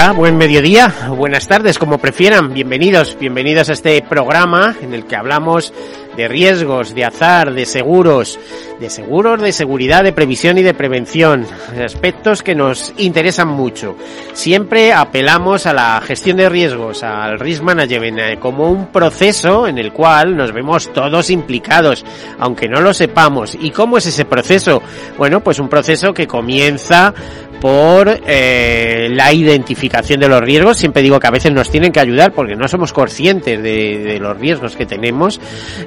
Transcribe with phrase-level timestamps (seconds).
[0.00, 2.54] Hola, buen mediodía, buenas tardes, como prefieran.
[2.54, 5.74] Bienvenidos, bienvenidos a este programa en el que hablamos
[6.16, 8.38] de riesgos, de azar, de seguros,
[8.80, 11.46] de seguros, de seguridad, de previsión y de prevención,
[11.84, 13.96] aspectos que nos interesan mucho.
[14.32, 19.78] Siempre apelamos a la gestión de riesgos, al risk management, eh, como un proceso en
[19.78, 22.04] el cual nos vemos todos implicados,
[22.38, 23.56] aunque no lo sepamos.
[23.60, 24.82] ¿Y cómo es ese proceso?
[25.16, 27.14] Bueno, pues un proceso que comienza
[27.60, 30.78] por eh, la identificación de los riesgos.
[30.78, 34.38] Siempre digo que a veces nos tienen que ayudar porque no somos conscientes de, los
[34.38, 35.40] riesgos que tenemos.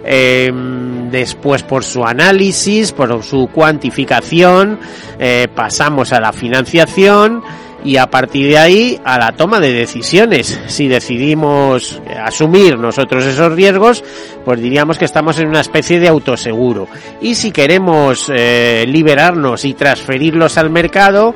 [0.03, 4.79] Em, después por su análisis, por su cuantificación,
[5.19, 7.43] eh, pasamos a la financiación
[7.83, 10.59] y a partir de ahí a la toma de decisiones.
[10.67, 14.03] Si decidimos asumir nosotros esos riesgos,
[14.45, 16.87] pues diríamos que estamos en una especie de autoseguro.
[17.21, 21.35] Y si queremos eh, liberarnos y transferirlos al mercado,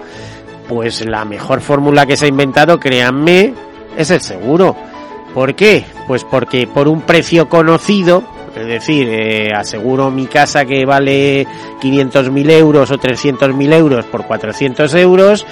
[0.67, 3.53] pues la mejor fórmula que se ha inventado, créanme,
[3.97, 4.75] es el seguro.
[5.33, 5.83] ¿Por qué?
[6.07, 8.23] Pues porque por un precio conocido,
[8.55, 11.45] es decir, eh, aseguro mi casa que vale
[11.81, 15.45] 500.000 euros o 300.000 euros por 400 euros,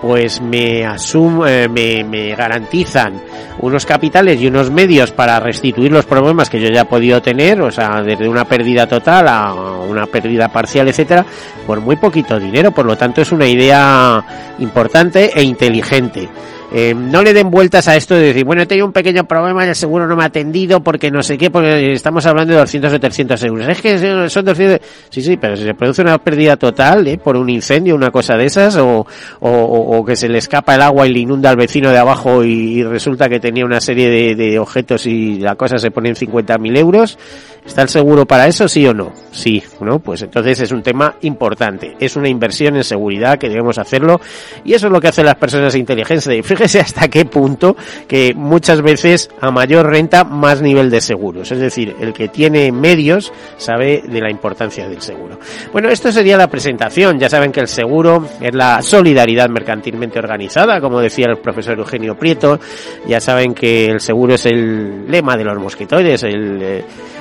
[0.00, 3.14] pues me, asum eh, me, me, garantizan
[3.60, 7.60] unos capitales y unos medios para restituir los problemas que yo ya he podido tener,
[7.62, 11.24] o sea, desde una pérdida total a una pérdida parcial, etcétera,
[11.66, 12.70] por muy poquito dinero.
[12.72, 14.22] Por lo tanto, es una idea
[14.58, 16.28] importante e inteligente.
[16.76, 19.64] Eh, no le den vueltas a esto de decir, bueno, he tenido un pequeño problema
[19.64, 22.92] el seguro no me ha atendido porque no sé qué, porque estamos hablando de 200
[22.92, 23.68] o 300 euros.
[23.68, 24.80] Es que son 200...
[25.08, 27.16] Sí, sí, pero si se produce una pérdida total ¿eh?
[27.16, 29.06] por un incendio, una cosa de esas, o,
[29.38, 32.42] o, o, que se le escapa el agua y le inunda al vecino de abajo
[32.42, 36.16] y, resulta que tenía una serie de, de objetos y la cosa se pone en
[36.16, 37.18] 50.000 euros,
[37.64, 39.12] ¿Está el seguro para eso, sí o no?
[39.32, 39.98] Sí, ¿no?
[39.98, 41.96] Pues entonces es un tema importante.
[41.98, 44.20] Es una inversión en seguridad que debemos hacerlo
[44.64, 46.26] y eso es lo que hacen las personas inteligentes.
[46.26, 46.42] Y
[46.80, 47.76] hasta qué punto
[48.08, 51.52] que muchas veces a mayor renta más nivel de seguros.
[51.52, 55.38] Es decir, el que tiene medios sabe de la importancia del seguro.
[55.72, 57.18] Bueno, esto sería la presentación.
[57.18, 62.16] Ya saben que el seguro es la solidaridad mercantilmente organizada, como decía el profesor Eugenio
[62.16, 62.58] Prieto.
[63.06, 66.24] Ya saben que el seguro es el lema de los mosquitoides,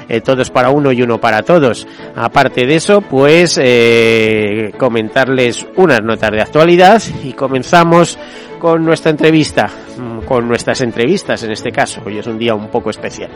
[0.07, 1.87] eh, todos para uno y uno para todos.
[2.15, 8.17] Aparte de eso, pues eh, comentarles unas notas de actualidad y comenzamos
[8.59, 12.01] con nuestra entrevista, mm, con nuestras entrevistas en este caso.
[12.05, 13.29] Hoy es un día un poco especial.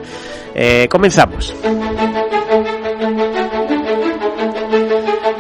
[0.56, 1.54] Eh, comenzamos.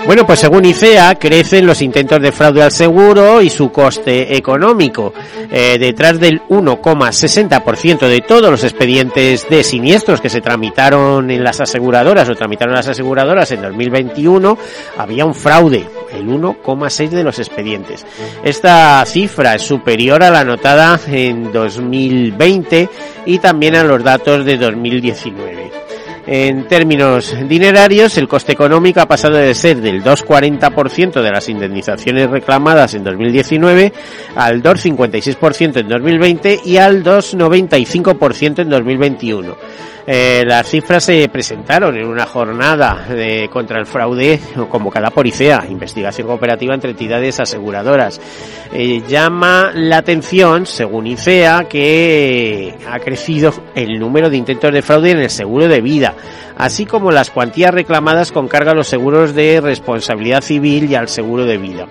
[0.08, 5.14] Bueno, pues según ICEA, crecen los intentos de fraude al seguro y su coste económico.
[5.52, 11.60] Eh, detrás del 1,60% de todos los expedientes de siniestros que se tramitaron en las
[11.60, 14.58] aseguradoras o tramitaron las aseguradoras en 2021,
[14.98, 18.06] había un fraude, el 1,6% de los expedientes.
[18.46, 22.90] Esta cifra es superior a la anotada en 2020
[23.26, 25.77] y también a los datos de 2019.
[26.30, 32.30] En términos dinerarios, el coste económico ha pasado de ser del 2,40% de las indemnizaciones
[32.30, 33.94] reclamadas en 2019
[34.36, 39.56] al 2,56% en 2020 y al 2,95% en 2021.
[40.10, 44.40] Eh, las cifras se presentaron en una jornada de, contra el fraude
[44.70, 48.22] convocada por ICEA, investigación cooperativa entre entidades aseguradoras.
[48.72, 55.12] Eh, llama la atención, según ICEA, que ha crecido el número de intentos de fraude
[55.12, 56.16] en el seguro de vida,
[56.56, 61.10] así como las cuantías reclamadas con carga a los seguros de responsabilidad civil y al
[61.10, 61.86] seguro de vida.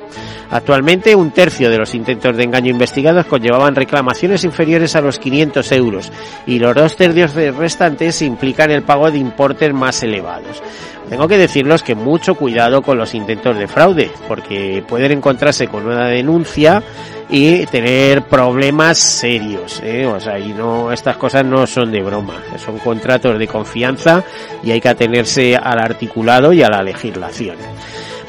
[0.50, 5.72] Actualmente, un tercio de los intentos de engaño investigados conllevaban reclamaciones inferiores a los 500
[5.72, 6.12] euros
[6.46, 10.62] y los dos tercios restantes implican el pago de importes más elevados.
[11.08, 15.86] Tengo que decirles que mucho cuidado con los intentos de fraude, porque pueden encontrarse con
[15.86, 16.82] una denuncia
[17.28, 20.06] y tener problemas serios, ¿eh?
[20.06, 24.22] o sea, y no, estas cosas no son de broma, son contratos de confianza
[24.62, 27.56] y hay que atenerse al articulado y a la legislación.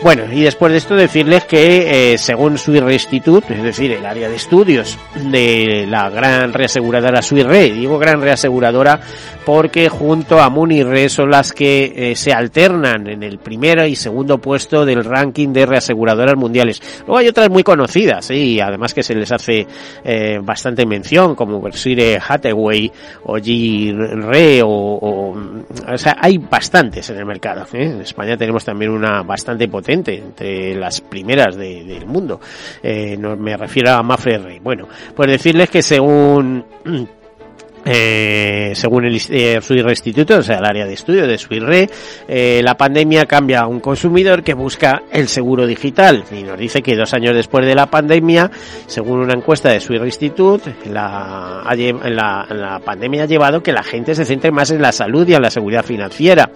[0.08, 4.30] Bueno, y después de esto decirles que eh, según Swiss Institute, es decir, el área
[4.30, 9.02] de estudios de la gran reaseguradora Swiss Re, digo gran reaseguradora
[9.46, 14.38] porque junto a Munirre son las que eh, se alternan en el primero y segundo
[14.38, 16.82] puesto del ranking de reaseguradoras mundiales.
[17.00, 19.68] Luego hay otras muy conocidas y además que se les hace
[20.06, 22.92] eh, bastante mención como Berkshire Hathaway
[23.24, 27.66] o G Re o, o, sea, hay bastantes en el mercado.
[27.74, 27.84] ¿eh?
[27.84, 32.40] En España tenemos también una bastante potente entre las primeras de, del mundo.
[32.82, 34.60] Eh, me refiero a Mafre Rey.
[34.60, 36.66] Bueno, pues decirles que según
[37.90, 39.60] eh, según el eh,
[39.90, 41.90] Instituto, o sea, el área de estudio de Suirre,
[42.28, 46.24] eh, la pandemia cambia a un consumidor que busca el seguro digital.
[46.32, 48.52] Y nos dice que dos años después de la pandemia,
[48.88, 54.16] según una encuesta de Suirre Institute, la, la, la pandemia ha llevado que la gente
[54.16, 56.50] se centre más en la salud y en la seguridad financiera.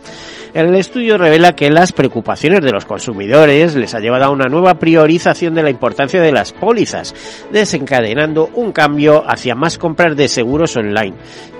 [0.53, 4.73] El estudio revela que las preocupaciones de los consumidores les ha llevado a una nueva
[4.79, 7.15] priorización de la importancia de las pólizas,
[7.53, 11.15] desencadenando un cambio hacia más compras de seguros online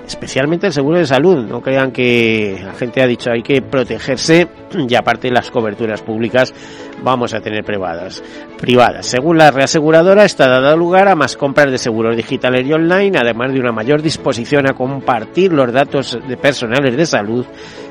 [0.06, 1.44] especialmente el seguro de salud.
[1.46, 4.48] No crean que la gente ha dicho hay que protegerse
[4.88, 6.52] y aparte las coberturas públicas
[7.02, 8.22] vamos a tener privadas.
[8.58, 9.06] privadas.
[9.06, 13.52] Según la reaseguradora, está dado lugar a más compras de seguros digitales y online, además
[13.52, 17.44] de una mayor disposición a compartir los datos de personales de salud,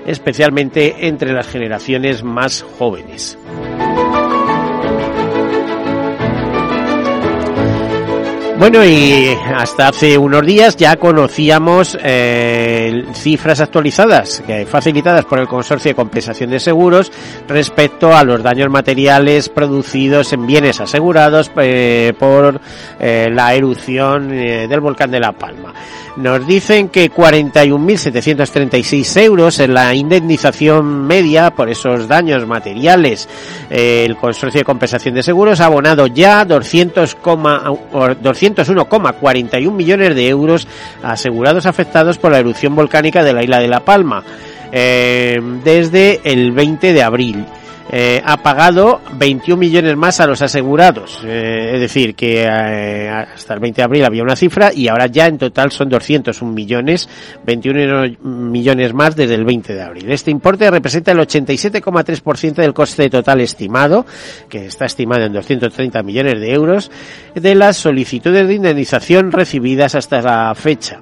[0.06, 3.38] especialmente entre las generaciones más jóvenes.
[8.62, 15.90] Bueno, y hasta hace unos días ya conocíamos eh, cifras actualizadas, facilitadas por el Consorcio
[15.90, 17.12] de Compensación de Seguros,
[17.48, 22.62] respecto a los daños materiales producidos en bienes asegurados eh, por
[23.00, 25.74] eh, la erupción del volcán de La Palma.
[26.18, 33.30] Nos dicen que 41.736 euros es la indemnización media por esos daños materiales.
[33.70, 37.16] el Consorcio de Compensación de Seguros ha abonado ya 200,
[38.56, 40.68] 201,41 millones de euros
[41.04, 44.24] asegurados afectados por la erupción volcánica de la isla de La Palma
[44.72, 47.46] eh, desde el 20 de abril
[47.90, 51.20] eh, ha pagado 21 millones más a los asegurados.
[51.26, 55.08] Eh, es decir, que eh, hasta el 20 de abril había una cifra y ahora
[55.08, 57.10] ya en total son 201 millones,
[57.46, 60.12] 21 millones más desde el 20 de abril.
[60.12, 64.06] Este importe representa el 87,3% del coste total estimado,
[64.48, 66.92] que está estimado en 230 millones de euros,
[67.36, 71.00] de las solicitudes de indemnización recibidas hasta la fecha.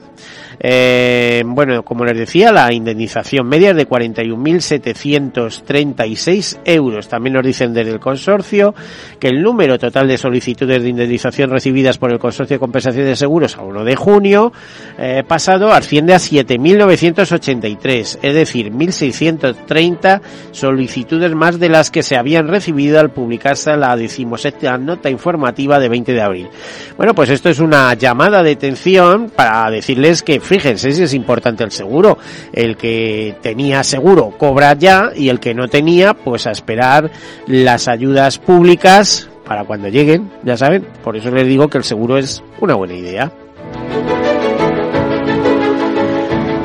[0.60, 7.08] Eh, bueno, como les decía, la indemnización media es de 41.736 euros.
[7.08, 8.76] También nos dicen desde el consorcio
[9.20, 13.16] que el número total de solicitudes de indemnización recibidas por el consorcio de compensación de
[13.16, 14.52] seguros a 1 de junio
[14.98, 20.22] eh, pasado asciende a 7.983, es decir, 1.630
[20.52, 25.90] solicitudes más de las que se habían recibido al publicarse la decimosexta nota informativa de
[25.90, 26.50] 20 de abril.
[26.98, 31.64] Bueno, pues esto es una llamada de atención para decirles que fíjense si es importante
[31.64, 32.18] el seguro.
[32.52, 37.12] El que tenía seguro cobra ya y el que no tenía, pues a esperar
[37.46, 40.88] las ayudas públicas para cuando lleguen, ya saben.
[41.04, 43.32] Por eso les digo que el seguro es una buena idea.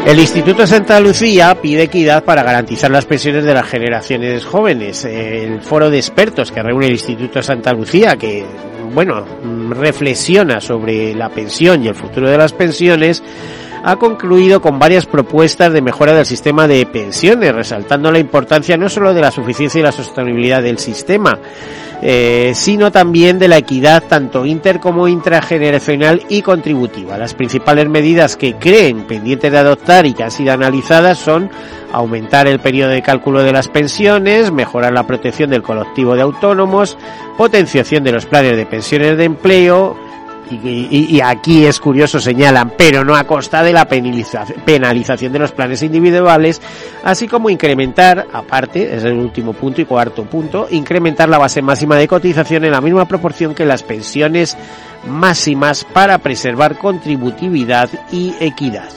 [0.06, 5.04] El Instituto Santa Lucía pide equidad para garantizar las pensiones de las generaciones jóvenes.
[5.04, 8.44] El foro de expertos que reúne el Instituto Santa Lucía, que,
[8.92, 9.24] bueno,
[9.70, 13.22] reflexiona sobre la pensión y el futuro de las pensiones,
[13.86, 18.88] ha concluido con varias propuestas de mejora del sistema de pensiones, resaltando la importancia no
[18.88, 21.38] solo de la suficiencia y la sostenibilidad del sistema,
[22.00, 27.18] eh, sino también de la equidad tanto inter como intrageneracional y contributiva.
[27.18, 31.50] Las principales medidas que creen pendientes de adoptar y que han sido analizadas son
[31.92, 36.96] aumentar el periodo de cálculo de las pensiones, mejorar la protección del colectivo de autónomos,
[37.36, 39.94] potenciación de los planes de pensiones de empleo,
[40.50, 45.82] y, aquí es curioso señalan, pero no a costa de la penalización de los planes
[45.82, 46.60] individuales,
[47.02, 51.96] así como incrementar, aparte, es el último punto y cuarto punto, incrementar la base máxima
[51.96, 54.56] de cotización en la misma proporción que las pensiones
[55.06, 58.88] máximas para preservar contributividad y equidad.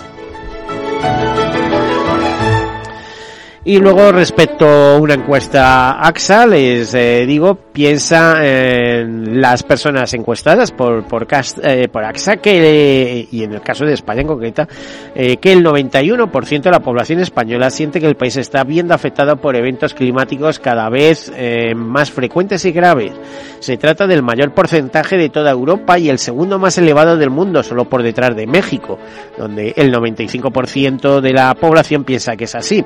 [3.68, 10.72] Y luego respecto a una encuesta AXA, les eh, digo, piensa en las personas encuestadas
[10.72, 11.28] por, por,
[11.62, 14.68] eh, por AXA, que, y en el caso de España en concreta,
[15.14, 19.38] eh, que el 91% de la población española siente que el país está viendo afectado
[19.38, 23.14] por eventos climáticos cada vez eh, más frecuentes y graves.
[23.60, 27.62] Se trata del mayor porcentaje de toda Europa y el segundo más elevado del mundo,
[27.62, 28.98] solo por detrás de México,
[29.38, 32.84] donde el 95% de la población piensa que es así.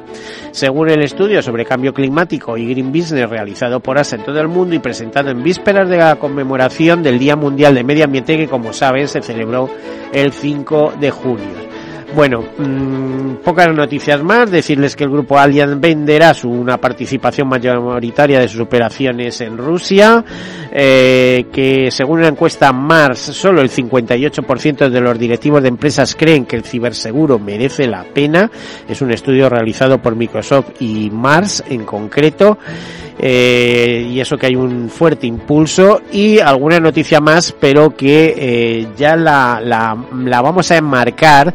[0.51, 4.49] Según el estudio sobre cambio climático y green business realizado por ASA en todo el
[4.49, 8.73] mundo presentado en vísperas de la conmemoración del Día Mundial de Medio Ambiente que como
[8.73, 9.69] saben se celebró
[10.11, 11.71] el 5 de junio.
[12.13, 14.51] Bueno, mmm, pocas noticias más.
[14.51, 20.23] Decirles que el grupo Allianz venderá su, una participación mayoritaria de sus operaciones en Rusia.
[20.73, 26.45] Eh, que según una encuesta Mars, solo el 58% de los directivos de empresas creen
[26.45, 28.49] que el ciberseguro merece la pena.
[28.87, 32.57] Es un estudio realizado por Microsoft y Mars en concreto
[33.23, 38.87] eh, y eso que hay un fuerte impulso y alguna noticia más pero que eh,
[38.97, 41.53] ya la, la, la, vamos a enmarcar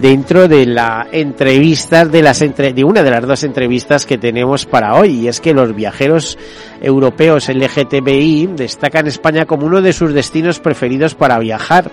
[0.00, 4.64] dentro de la entrevista de las entre, de una de las dos entrevistas que tenemos
[4.64, 6.38] para hoy y es que los viajeros
[6.80, 11.90] europeos LGTBI destacan España como uno de sus destinos preferidos para viajar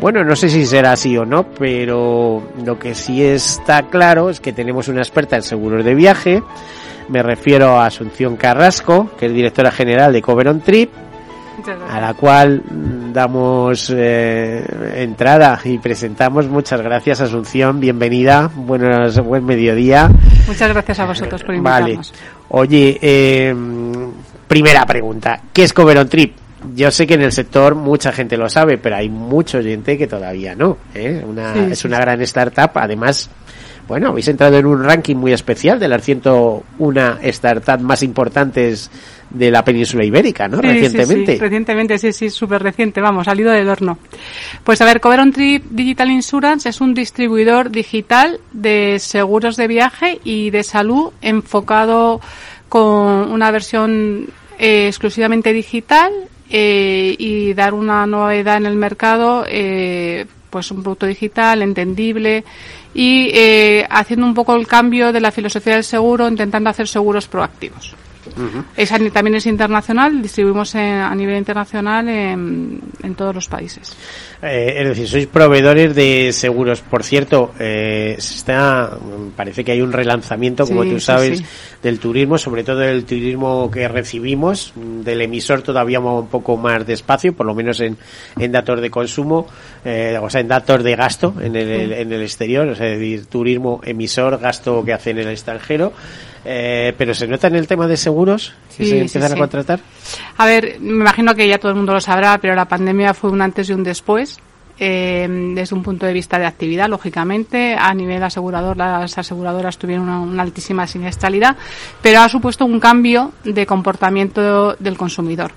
[0.00, 4.40] bueno, no sé si será así o no, pero lo que sí está claro es
[4.40, 6.42] que tenemos una experta en seguros de viaje,
[7.08, 10.90] me refiero a Asunción Carrasco, que es directora general de Cover on Trip,
[11.90, 12.62] a la cual
[13.12, 14.64] damos eh,
[14.96, 16.48] entrada y presentamos.
[16.48, 17.78] Muchas gracias, Asunción.
[17.78, 18.50] Bienvenida.
[18.54, 20.08] Buenos, buen mediodía.
[20.46, 22.12] Muchas gracias a vosotros por invitarnos.
[22.12, 22.40] Vale.
[22.48, 23.54] Oye, eh,
[24.50, 25.42] primera pregunta.
[25.52, 26.34] ¿Qué es Cover on Trip?
[26.74, 30.08] Yo sé que en el sector mucha gente lo sabe, pero hay mucha gente que
[30.08, 30.76] todavía no.
[30.92, 31.24] ¿eh?
[31.24, 32.72] Una, sí, es una gran startup.
[32.74, 33.30] Además,
[33.86, 38.90] bueno, habéis entrado en un ranking muy especial de las 101 startups más importantes
[39.30, 40.56] de la península ibérica, ¿no?
[40.60, 41.32] Sí, recientemente.
[41.32, 41.44] Sí, sí.
[41.44, 43.98] Recientemente, sí, sí, súper reciente, vamos, salido del horno.
[44.64, 49.68] Pues a ver, Cover on Trip Digital Insurance es un distribuidor digital de seguros de
[49.68, 52.20] viaje y de salud enfocado
[52.68, 54.26] con una versión
[54.60, 56.12] eh, exclusivamente digital
[56.50, 62.44] eh, y dar una novedad en el mercado, eh, pues un producto digital, entendible
[62.92, 67.26] y eh, haciendo un poco el cambio de la filosofía del seguro, intentando hacer seguros
[67.26, 67.94] proactivos.
[68.36, 68.64] Uh -huh.
[68.76, 73.96] es, también es internacional, distribuimos en, a nivel internacional en, en todos los países.
[74.42, 76.80] Eh, es decir, sois proveedores de seguros.
[76.80, 78.96] Por cierto, eh, está,
[79.36, 81.50] parece que hay un relanzamiento, como sí, tú sabes, sí, sí.
[81.82, 87.32] del turismo, sobre todo el turismo que recibimos, del emisor todavía un poco más despacio,
[87.34, 87.96] por lo menos en,
[88.38, 89.46] en datos de consumo,
[89.84, 92.98] eh, o sea, en datos de gasto en el, en el exterior, o sea, es
[92.98, 95.92] decir, turismo emisor, gasto que hacen en el extranjero.
[96.44, 99.38] Eh, pero se nota en el tema de seguros que sí, se empiezan sí, a
[99.38, 99.80] contratar.
[100.38, 103.30] A ver, me imagino que ya todo el mundo lo sabrá, pero la pandemia fue
[103.30, 104.38] un antes y un después.
[104.82, 110.08] Eh, desde un punto de vista de actividad, lógicamente, a nivel asegurador, las aseguradoras tuvieron
[110.08, 111.54] una, una altísima siniestralidad,
[112.00, 115.52] pero ha supuesto un cambio de comportamiento del consumidor.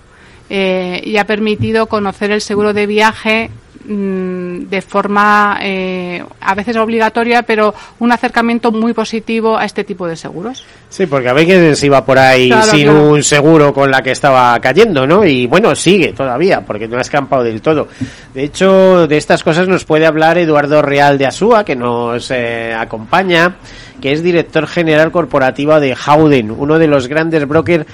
[0.50, 3.50] Eh, y ha permitido conocer el seguro de viaje
[3.86, 10.08] Mm, de forma eh, a veces obligatoria, pero un acercamiento muy positivo a este tipo
[10.08, 10.64] de seguros.
[10.88, 13.10] Sí, porque a veces se iba por ahí claro, sin claro.
[13.10, 15.26] un seguro con la que estaba cayendo, ¿no?
[15.26, 17.90] Y bueno, sigue todavía, porque no ha escampado del todo.
[18.34, 22.74] De hecho, de estas cosas nos puede hablar Eduardo Real de Asúa, que nos eh,
[22.74, 23.58] acompaña,
[24.02, 27.86] que es director general corporativo de Howden, uno de los grandes brokers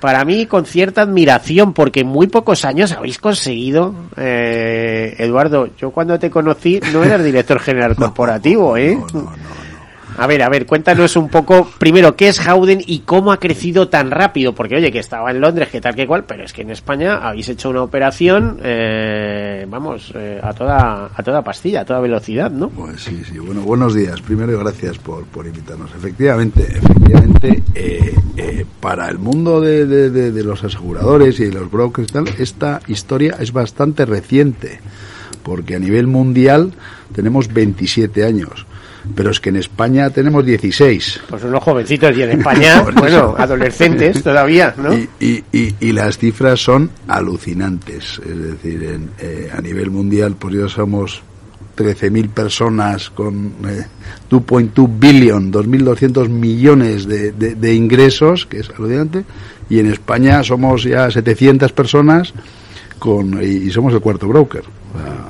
[0.00, 5.90] para mí con cierta admiración porque en muy pocos años habéis conseguido eh, Eduardo yo
[5.90, 9.32] cuando te conocí no eras director general corporativo eh no, no,
[10.18, 13.88] a ver, a ver, cuéntanos un poco, primero, ¿qué es Howden y cómo ha crecido
[13.88, 14.52] tan rápido?
[14.52, 17.18] Porque, oye, que estaba en Londres, que tal que cual, pero es que en España
[17.18, 22.50] habéis hecho una operación, eh, vamos, eh, a toda a toda pastilla, a toda velocidad,
[22.50, 22.68] ¿no?
[22.68, 23.38] Pues sí, sí.
[23.38, 24.20] Bueno, buenos días.
[24.20, 25.90] Primero, gracias por, por invitarnos.
[25.94, 31.70] Efectivamente, efectivamente, eh, eh, para el mundo de, de, de, los aseguradores y de los
[31.70, 34.80] brokers y tal, esta historia es bastante reciente,
[35.44, 36.72] porque a nivel mundial
[37.14, 38.66] tenemos 27 años
[39.14, 41.20] pero es que en España tenemos 16.
[41.28, 44.94] Pues unos jovencitos y en España, bueno, adolescentes todavía, ¿no?
[44.94, 48.20] Y, y, y, y, las cifras son alucinantes.
[48.24, 51.22] Es decir, en, eh, a nivel mundial, pues ya somos
[51.76, 53.86] 13.000 personas con eh,
[54.28, 59.24] 2.2 billion, 2.200 millones de, de, de, ingresos, que es alucinante,
[59.70, 62.34] y en España somos ya 700 personas
[62.98, 64.64] con, y, somos el cuarto broker.
[64.94, 65.26] O sea,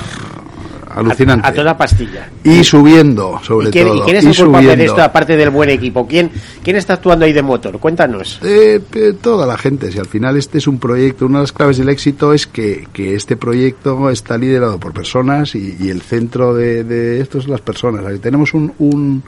[0.99, 1.47] alucinante.
[1.47, 2.28] A, a, toda pastilla.
[2.45, 3.97] Y subiendo, sobre ¿Y quién, todo.
[3.97, 6.07] ¿Y quién es el culpable de esto, aparte del buen equipo?
[6.07, 6.31] ¿Quién,
[6.62, 7.78] quién está actuando ahí de motor?
[7.78, 8.40] Cuéntanos.
[8.43, 9.90] Eh, eh, toda la gente.
[9.93, 12.87] Si al final este es un proyecto, una de las claves del éxito es que,
[12.93, 17.49] que este proyecto está liderado por personas y, y el centro de, de, esto es
[17.49, 18.05] las personas.
[18.05, 19.23] Aquí tenemos un, un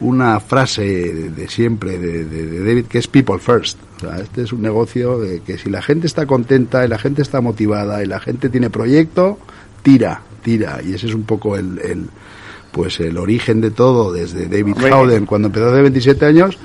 [0.00, 3.78] una frase de, de siempre de, de, de, David que es people first.
[3.96, 6.98] O sea, este es un negocio de que si la gente está contenta y la
[6.98, 9.38] gente está motivada y la gente tiene proyecto,
[9.82, 10.80] tira, tira.
[10.84, 12.06] Y ese es un poco el, el
[12.72, 16.58] pues el origen de todo, desde David Howden, cuando empezó hace 27 años,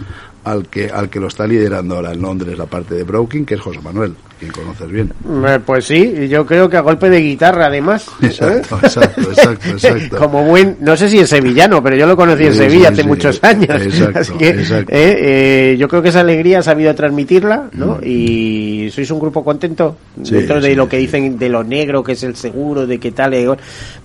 [0.44, 3.56] al que, al que lo está liderando ahora en Londres la parte de Broking, que
[3.56, 4.15] es José Manuel,
[4.52, 5.12] conoces bien.
[5.48, 8.08] Eh, Pues sí, yo creo que a golpe de guitarra además.
[8.22, 8.26] ¿eh?
[8.28, 10.18] Exacto, exacto, exacto, exacto.
[10.18, 12.94] Como buen, no sé si es sevillano, pero yo lo conocí en Sí, Sevilla sí,
[12.94, 13.08] hace sí.
[13.08, 13.82] muchos años.
[13.82, 14.92] Exacto, Así que, exacto.
[14.94, 15.18] eh,
[15.74, 18.00] eh, yo creo que esa alegría ha sabido transmitirla, ¿no?
[18.04, 20.24] Y sois un grupo contento Mm.
[20.24, 23.34] Dentro de lo que dicen de lo negro que es el seguro, de qué tal.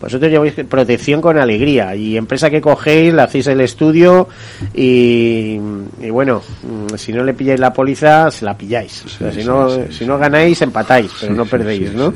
[0.01, 4.27] Vosotros lleváis protección con alegría y empresa que cogéis, le hacéis el estudio
[4.75, 5.59] y,
[6.01, 9.05] y bueno, mm, si no le pilláis la póliza, se la pilláis.
[9.05, 12.13] O sea, Sí, si no, si no ganáis, empatáis, pero Sí, no perdéis, sí, ¿no?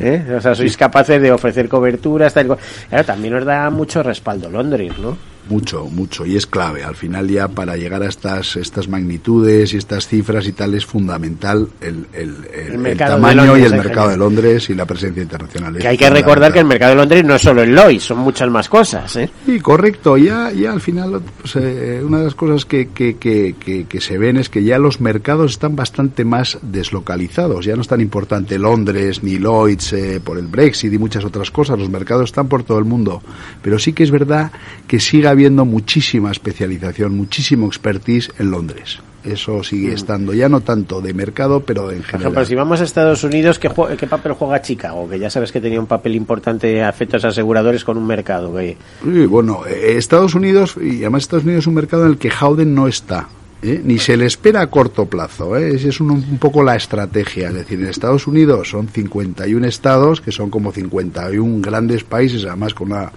[0.00, 0.34] ¿Eh?
[0.36, 2.58] O sea, sois capaces de ofrecer coberturas, tal y cual.
[2.88, 5.35] Claro, también os da mucho respaldo Londres, ¿no?
[5.48, 6.82] Mucho, mucho, y es clave.
[6.82, 10.86] Al final ya para llegar a estas, estas magnitudes y estas cifras y tal es
[10.86, 14.16] fundamental el, el, tamaño Londres y el mercado de.
[14.16, 15.76] Londres y la presencia internacional.
[15.78, 18.18] Que hay que recordar que el mercado de Londres no es solo el Lloyd, son
[18.18, 19.30] muchas más cosas, ¿eh?
[19.44, 20.16] Sí, correcto.
[20.16, 24.36] Ya, ya al final, pues, eh, una de las cosas que, que, que, se ven
[24.36, 27.64] es que ya los mercados están bastante más deslocalizados.
[27.64, 31.50] Ya no es tan importante Londres ni Lloyds eh, por el Brexit y muchas otras
[31.50, 31.78] cosas.
[31.78, 33.22] Los mercados están por todo el mundo.
[33.62, 34.52] Pero sí que es verdad
[34.86, 39.00] que sigue habiendo muchísima especialización, muchísimo expertise en Londres.
[39.22, 42.22] Eso sigue estando, ya no tanto de mercado, pero en Por general.
[42.22, 45.08] ejemplo, si vamos a Estados Unidos, ¿qué, papel juega Chicago?
[45.10, 48.54] Que ya sabes que tenía un papel importante a efectos aseguradores con un mercado.
[48.54, 48.78] Que...
[49.02, 52.30] Sí, bueno, eh, Estados Unidos, y además Estados Unidos es un mercado en el que
[52.30, 53.28] Howden no está.
[53.62, 53.80] ¿eh?
[53.84, 55.56] Ni se le espera a corto plazo.
[55.56, 55.74] ¿eh?
[55.74, 57.48] Esa es un, un poco la estrategia.
[57.48, 62.74] Es decir, en Estados Unidos son 51 estados, que son como 51 grandes países, además
[62.74, 63.10] con una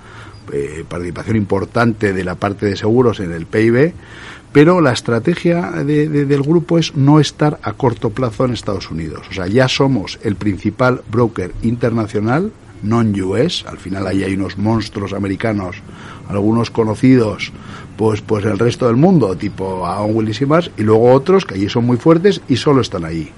[0.54, 3.94] eh, participación importante de la parte de seguros en el PIB.
[4.52, 8.90] Pero la estrategia de- de- del grupo es no estar a corto plazo en Estados
[8.90, 9.28] Unidos.
[9.30, 12.52] O sea, ya somos el principal broker internacional,
[12.82, 13.66] non-US.
[13.68, 15.76] Al final ahí hay unos monstruos americanos,
[16.30, 17.52] algunos conocidos,
[17.96, 21.54] pues, pues el resto del mundo, tipo Aon Willis y más, y luego otros que
[21.56, 23.30] allí son muy fuertes y solo están ahí.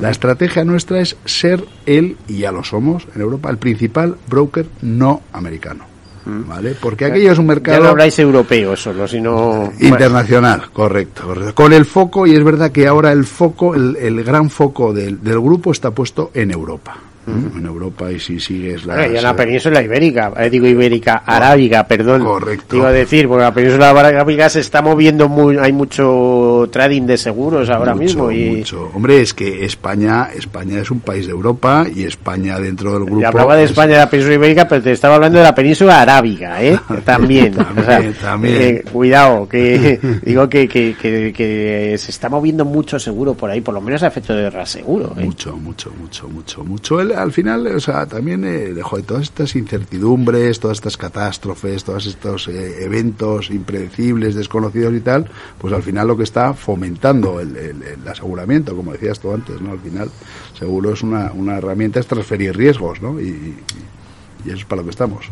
[0.00, 4.66] La estrategia nuestra es ser el, y ya lo somos en Europa, el principal broker
[4.82, 5.84] no americano.
[6.24, 6.76] ¿Vale?
[6.80, 9.72] Porque aquello es un Ya mercado no habláis europeo solo, sino...
[9.80, 11.54] Internacional, correcto, correcto.
[11.54, 15.22] Con el foco, y es verdad que ahora el foco, el, el gran foco del,
[15.22, 16.96] del grupo está puesto en Europa.
[17.26, 17.58] ¿No?
[17.58, 19.06] En Europa, y si sigues la.
[19.06, 22.24] Y en la península ibérica, eh, digo ibérica, arábiga, perdón.
[22.24, 22.76] Correcto.
[22.76, 27.16] Iba a decir, porque la península arábiga se está moviendo muy, hay mucho trading de
[27.18, 28.90] seguros ahora mucho, mismo y mucho.
[28.94, 33.26] Hombre, es que España, España es un país de Europa y España dentro del grupo.
[33.26, 36.00] Hablaba de es- España, de la península ibérica, pero te estaba hablando de la península
[36.02, 36.78] arábiga, ¿eh?
[37.04, 37.54] También.
[37.54, 38.56] También, o sea, también.
[38.62, 43.60] eh, cuidado, que digo que, que, que, que se está moviendo mucho seguro por ahí,
[43.60, 45.24] por lo menos a efecto de raseguro, ¿eh?
[45.24, 47.00] Mucho, mucho, mucho, mucho, mucho.
[47.00, 51.84] El- al final, o sea, también eh, de, joder, todas estas incertidumbres, todas estas catástrofes,
[51.84, 57.40] todos estos eh, eventos impredecibles, desconocidos y tal, pues al final lo que está fomentando
[57.40, 59.72] el, el- el aseguramiento, como decías tú antes, ¿no?
[59.72, 60.10] Al final,
[60.58, 63.20] seguro es una, una herramienta, es transferir riesgos, ¿no?
[63.20, 63.56] Y-
[64.44, 65.26] y eso es para lo que estamos.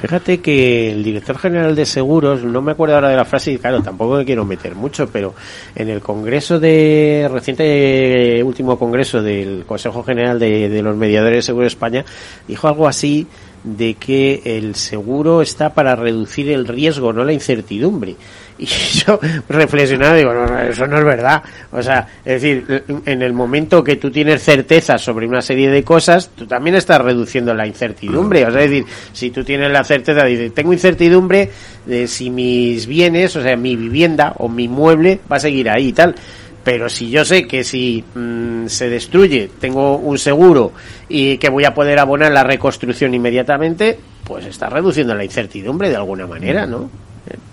[0.00, 3.82] Fíjate que el director general de seguros, no me acuerdo ahora de la frase claro,
[3.82, 5.34] tampoco me quiero meter mucho, pero
[5.74, 11.42] en el congreso de, reciente último congreso del Consejo General de, de los Mediadores de
[11.42, 12.04] Seguro de España,
[12.48, 13.26] dijo algo así
[13.62, 18.16] de que el seguro está para reducir el riesgo, no la incertidumbre.
[18.60, 18.66] Y
[19.06, 19.18] yo
[19.48, 21.42] reflexionaba y digo, no, no, eso no es verdad.
[21.72, 25.82] O sea, es decir, en el momento que tú tienes certeza sobre una serie de
[25.82, 28.44] cosas, tú también estás reduciendo la incertidumbre.
[28.44, 31.50] O sea, es decir, si tú tienes la certeza, dices, tengo incertidumbre
[31.86, 35.88] de si mis bienes, o sea, mi vivienda o mi mueble va a seguir ahí
[35.88, 36.14] y tal.
[36.62, 40.72] Pero si yo sé que si mm, se destruye, tengo un seguro
[41.08, 45.96] y que voy a poder abonar la reconstrucción inmediatamente, pues está reduciendo la incertidumbre de
[45.96, 46.90] alguna manera, ¿no?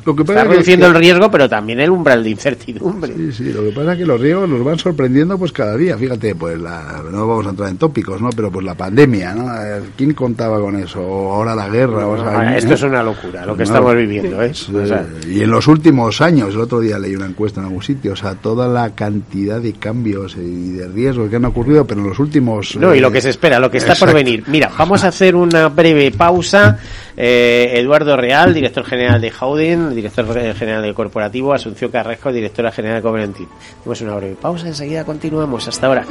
[0.07, 3.13] Lo que pasa Está es que- reduciendo el riesgo, pero también el umbral de incertidumbre.
[3.13, 5.97] Sí, sí, lo que pasa es que los riesgos nos van sorprendiendo pues cada día.
[5.97, 8.29] Fíjate, pues la, no vamos a entrar en tópicos, ¿no?
[8.33, 9.53] Pero pues la pandemia, ¿no?
[9.53, 11.01] Eh, ¿Quién contaba con eso?
[11.01, 12.07] O ahora la guerra.
[12.07, 12.75] o sea, Ah, esto ¿no?
[12.75, 14.53] es una locura, lo que No, estamos viviendo, ¿eh?
[14.53, 17.65] Sí, O sea, y en los últimos años, el otro día leí una encuesta en
[17.67, 21.85] algún sitio, o sea, toda la cantidad de cambios y de riesgos que han ocurrido,
[21.85, 22.77] pero en los últimos...
[22.77, 24.15] No, y lo eh, que se espera, lo que está por exacto.
[24.15, 24.43] venir.
[24.47, 26.79] Mira, vamos a hacer una breve pausa.
[27.19, 30.25] Eh, Eduardo Real, director general de Howden, director
[30.55, 33.49] general del corporativo, Asunción Carrasco, directora general de Covenantin.
[33.79, 35.67] Hacemos una breve pausa, enseguida continuamos.
[35.67, 36.05] Hasta ahora.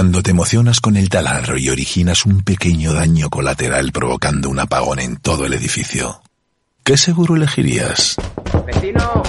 [0.00, 4.98] Cuando te emocionas con el taladro y originas un pequeño daño colateral provocando un apagón
[4.98, 6.22] en todo el edificio,
[6.82, 8.16] ¿qué seguro elegirías?
[8.64, 9.22] ¡Vecino!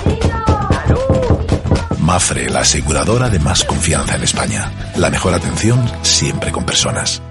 [2.00, 4.72] Mafre, la aseguradora de más confianza en España.
[4.96, 7.22] La mejor atención siempre con personas.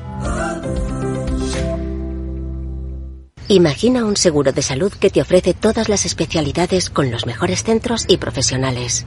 [3.48, 8.04] Imagina un seguro de salud que te ofrece todas las especialidades con los mejores centros
[8.06, 9.06] y profesionales.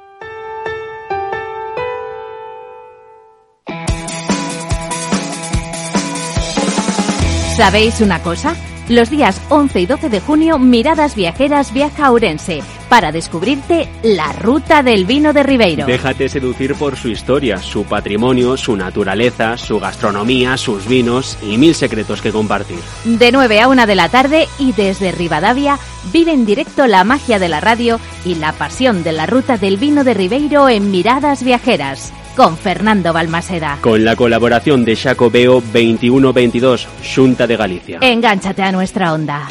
[7.55, 8.55] ¿Sabéis una cosa?
[8.87, 14.31] Los días 11 y 12 de junio, Miradas Viajeras viaja a Ourense para descubrirte la
[14.31, 15.85] ruta del vino de Ribeiro.
[15.85, 21.75] Déjate seducir por su historia, su patrimonio, su naturaleza, su gastronomía, sus vinos y mil
[21.75, 22.79] secretos que compartir.
[23.03, 25.77] De 9 a 1 de la tarde y desde Rivadavia
[26.13, 29.75] vive en directo la magia de la radio y la pasión de la ruta del
[29.75, 33.79] vino de Ribeiro en Miradas Viajeras con Fernando Balmaseda.
[33.81, 37.99] Con la colaboración de Xacobeo 2122, Junta de Galicia.
[38.01, 39.47] Engánchate a nuestra onda.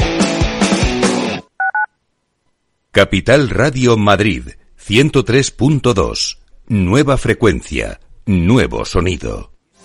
[2.91, 4.51] Capital Radio Madrid,
[4.85, 6.39] 103.2.
[6.67, 9.50] Nueva frecuencia, nuevo sonido.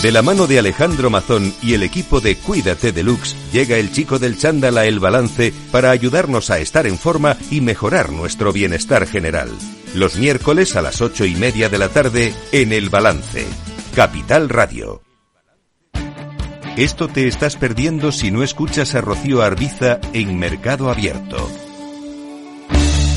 [0.00, 4.18] De la mano de Alejandro Mazón y el equipo de Cuídate Deluxe, llega el chico
[4.18, 9.06] del chándal a El Balance para ayudarnos a estar en forma y mejorar nuestro bienestar
[9.06, 9.50] general.
[9.94, 13.46] Los miércoles a las ocho y media de la tarde en El Balance.
[13.94, 15.02] Capital Radio.
[16.76, 21.50] Esto te estás perdiendo si no escuchas a Rocío Arbiza en Mercado Abierto.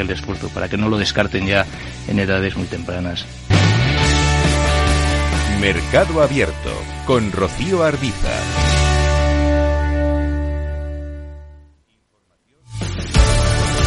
[0.00, 1.66] el esfuerzo para que no lo descarten ya
[2.08, 3.24] en edades muy tempranas.
[5.60, 6.70] Mercado Abierto
[7.06, 8.30] con Rocío Arbiza.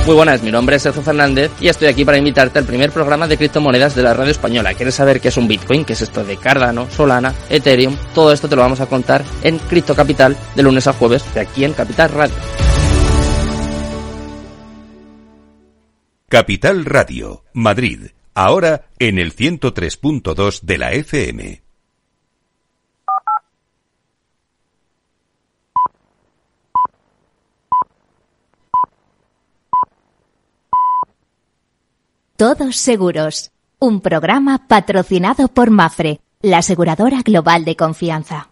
[0.06, 3.26] Muy buenas, mi nombre es Sergio Fernández y estoy aquí para invitarte al primer programa
[3.26, 4.74] de criptomonedas de la radio española.
[4.74, 5.86] ¿Quieres saber qué es un Bitcoin?
[5.86, 7.96] ¿Qué es esto de Cardano, Solana, Ethereum?
[8.14, 11.40] Todo esto te lo vamos a contar en Cripto Capital de lunes a jueves de
[11.40, 12.36] aquí en Capital Radio.
[16.34, 21.62] Capital Radio, Madrid, ahora en el 103.2 de la FM.
[32.36, 38.50] Todos Seguros, un programa patrocinado por Mafre, la aseguradora global de confianza.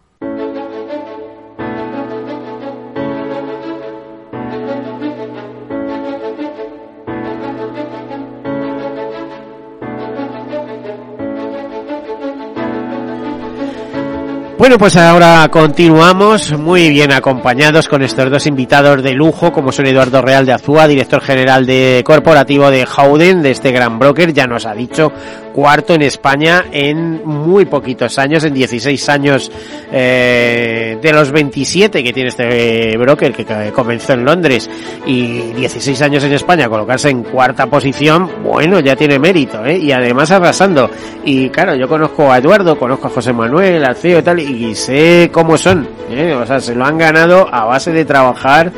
[14.62, 16.56] Bueno, pues ahora continuamos.
[16.56, 20.86] Muy bien acompañados con estos dos invitados de lujo, como son Eduardo Real de Azúa,
[20.86, 25.10] director general de corporativo de Howden, de este gran broker, ya nos ha dicho
[25.52, 29.50] cuarto en España en muy poquitos años, en 16 años
[29.92, 34.68] eh, de los 27 que tiene este broker que comenzó en Londres
[35.06, 39.78] y 16 años en España, colocarse en cuarta posición, bueno, ya tiene mérito, ¿eh?
[39.78, 40.90] y además arrasando.
[41.24, 44.74] Y claro, yo conozco a Eduardo, conozco a José Manuel, al CEO y tal, y
[44.74, 46.34] sé cómo son, ¿eh?
[46.34, 48.72] o sea, se lo han ganado a base de trabajar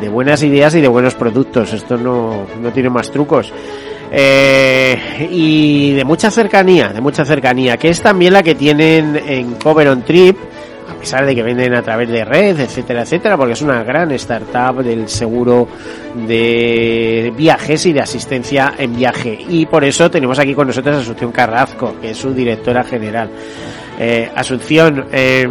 [0.00, 1.72] de buenas ideas y de buenos productos.
[1.72, 3.52] Esto no, no tiene más trucos.
[4.10, 9.54] Eh, y de mucha cercanía, de mucha cercanía, que es también la que tienen en
[9.54, 10.36] Cover on Trip,
[10.88, 14.10] a pesar de que venden a través de red, etcétera, etcétera, porque es una gran
[14.12, 15.68] startup del seguro
[16.26, 19.38] de viajes y de asistencia en viaje.
[19.48, 23.30] Y por eso tenemos aquí con nosotros a Asunción Carrasco, que es su directora general.
[24.00, 25.48] Eh, Asunción, eh,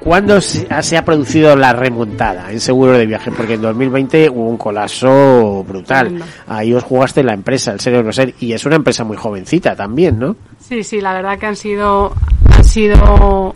[0.00, 3.30] ¿cuándo se ha, se ha producido la remontada en seguro de viaje?
[3.30, 6.22] Porque en 2020 hubo un colapso brutal.
[6.46, 9.74] Ahí os jugaste la empresa, el Serio No Ser, y es una empresa muy jovencita
[9.74, 10.36] también, ¿no?
[10.60, 12.12] Sí, sí, la verdad que han sido,
[12.54, 13.54] han sido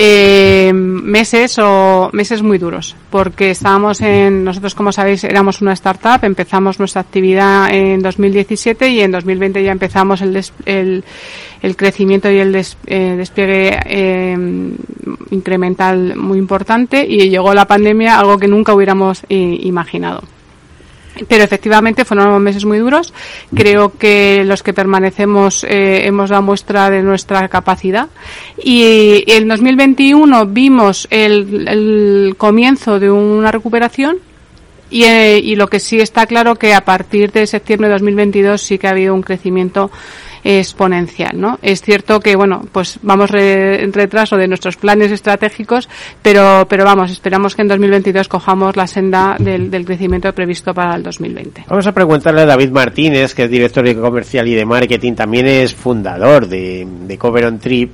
[0.00, 6.22] eh, meses o meses muy duros porque estábamos en nosotros como sabéis éramos una startup
[6.22, 11.02] empezamos nuestra actividad en 2017 y en 2020 ya empezamos el el,
[11.62, 14.36] el, crecimiento y el eh, despliegue eh,
[15.30, 20.22] incremental muy importante y llegó la pandemia algo que nunca hubiéramos eh, imaginado
[21.26, 23.12] pero efectivamente fueron meses muy duros.
[23.54, 28.08] Creo que los que permanecemos eh, hemos dado muestra de nuestra capacidad.
[28.62, 34.18] Y en 2021 vimos el, el comienzo de una recuperación
[34.90, 38.60] y, eh, y, lo que sí está claro que a partir de septiembre de 2022
[38.60, 39.90] sí que ha habido un crecimiento
[40.44, 41.58] exponencial, ¿no?
[41.62, 45.88] Es cierto que, bueno, pues vamos en retraso de nuestros planes estratégicos,
[46.22, 50.94] pero, pero vamos, esperamos que en 2022 cojamos la senda del, del crecimiento previsto para
[50.94, 51.64] el 2020.
[51.68, 55.46] Vamos a preguntarle a David Martínez, que es director de comercial y de marketing, también
[55.46, 57.90] es fundador de, de Cover on Trip.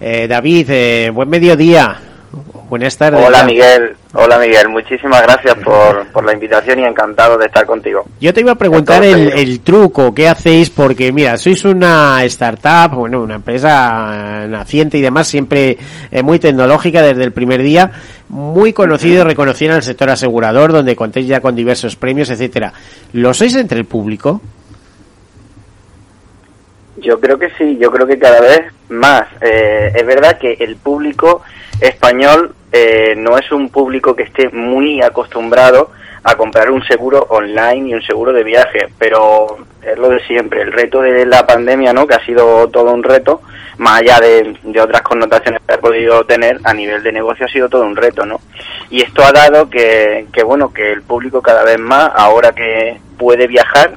[0.00, 2.11] Eh, David, eh, buen mediodía.
[2.72, 3.22] Buenas tardes.
[3.22, 8.06] Hola Miguel, hola Miguel, muchísimas gracias por, por, la invitación y encantado de estar contigo.
[8.18, 10.70] Yo te iba a preguntar el, el, truco, ¿qué hacéis?
[10.70, 15.76] Porque mira, sois una startup, bueno, una empresa naciente y demás, siempre
[16.10, 17.90] eh, muy tecnológica desde el primer día,
[18.30, 22.72] muy conocido y reconocido en el sector asegurador, donde contéis ya con diversos premios, etcétera.
[23.12, 24.40] ¿Lo sois entre el público?
[27.02, 29.24] Yo creo que sí, yo creo que cada vez más.
[29.40, 31.42] Eh, es verdad que el público
[31.80, 35.90] español eh, no es un público que esté muy acostumbrado
[36.24, 40.62] a comprar un seguro online y un seguro de viaje, pero es lo de siempre,
[40.62, 42.06] el reto de la pandemia, ¿no?
[42.06, 43.42] Que ha sido todo un reto,
[43.78, 47.68] más allá de, otras connotaciones que ha podido tener a nivel de negocio, ha sido
[47.68, 48.40] todo un reto, ¿no?
[48.88, 53.00] Y esto ha dado que, que bueno, que el público cada vez más, ahora que
[53.18, 53.96] puede viajar,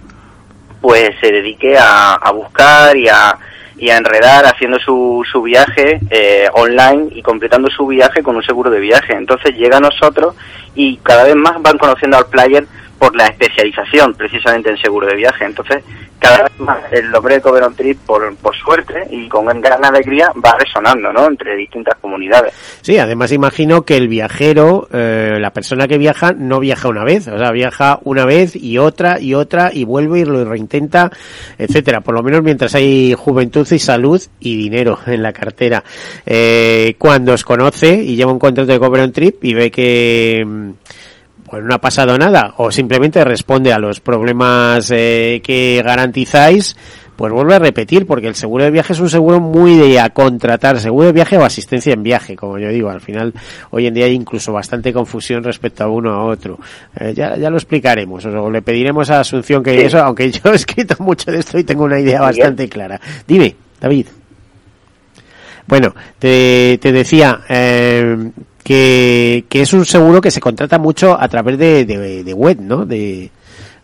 [0.86, 3.36] pues se dedique a, a buscar y a,
[3.76, 8.44] y a enredar haciendo su, su viaje eh, online y completando su viaje con un
[8.44, 9.14] seguro de viaje.
[9.14, 10.36] Entonces llega a nosotros
[10.76, 15.16] y cada vez más van conociendo al player por la especialización precisamente en seguro de
[15.16, 15.46] viaje.
[15.46, 15.84] Entonces,
[16.20, 19.84] cada vez más el nombre de Cover on Trip, por, por suerte y con gran
[19.84, 21.28] alegría, va resonando ¿no?
[21.28, 22.54] entre distintas comunidades.
[22.82, 27.28] Sí, además imagino que el viajero, eh, la persona que viaja, no viaja una vez,
[27.28, 31.12] o sea, viaja una vez y otra y otra y vuelve y lo reintenta,
[31.58, 32.02] etcétera.
[32.02, 35.84] Por lo menos mientras hay juventud y salud y dinero en la cartera.
[36.26, 40.74] Eh, cuando os conoce y lleva un contrato de Cover on Trip y ve que
[41.50, 46.76] pues no ha pasado nada o simplemente responde a los problemas eh, que garantizáis,
[47.16, 50.10] pues vuelve a repetir porque el seguro de viaje es un seguro muy de a
[50.10, 53.34] contratar, seguro de viaje o asistencia en viaje, como yo digo, al final
[53.70, 56.60] hoy en día hay incluso bastante confusión respecto a uno a otro.
[57.00, 59.82] Eh, ya, ya lo explicaremos, o le pediremos a Asunción que sí.
[59.86, 63.00] eso, aunque yo he escrito mucho de esto y tengo una idea bastante clara.
[63.28, 64.08] Dime, David.
[65.68, 68.30] Bueno, te, te decía, eh,
[68.66, 72.84] que, que es un seguro que se contrata mucho a través de, de, web, ¿no?
[72.84, 73.30] De,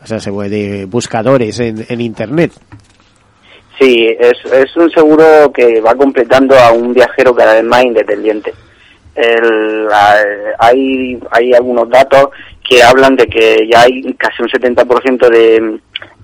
[0.03, 2.51] o sea, de buscadores en, en Internet.
[3.79, 8.55] Sí, es, es un seguro que va completando a un viajero cada vez más independiente.
[9.13, 9.87] El,
[10.57, 12.29] hay, hay algunos datos
[12.67, 15.79] que hablan de que ya hay casi un 70% de,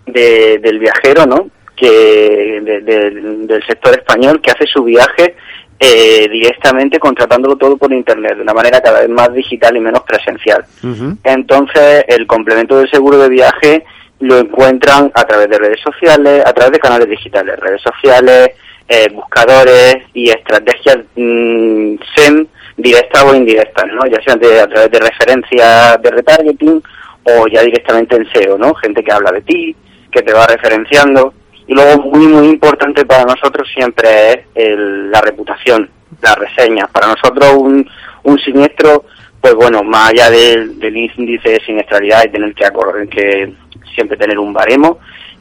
[0.07, 1.47] de, del viajero, ¿no?
[1.75, 5.35] Que de, del sector español que hace su viaje
[5.79, 10.01] eh, directamente contratándolo todo por internet de una manera cada vez más digital y menos
[10.03, 10.65] presencial.
[10.83, 11.17] Uh -huh.
[11.23, 13.85] Entonces, el complemento del seguro de viaje
[14.19, 18.49] lo encuentran a través de redes sociales, a través de canales digitales, redes sociales,
[18.89, 24.05] eh, buscadores y estrategias mm, SEM directas o indirectas, ¿no?
[24.05, 26.81] Ya sean a través de referencias de retargeting
[27.23, 28.73] o ya directamente en SEO, ¿no?
[28.75, 29.75] Gente que habla de ti,
[30.11, 31.33] que te va referenciando.
[31.67, 35.89] Y luego muy, muy importante para nosotros siempre es la reputación,
[36.21, 36.87] la reseña.
[36.87, 37.87] Para nosotros un,
[38.23, 39.05] un siniestro,
[39.41, 42.69] pues bueno, más allá del, índice de siniestralidad y tener que,
[43.09, 43.53] que
[43.93, 44.99] siempre tener un baremo,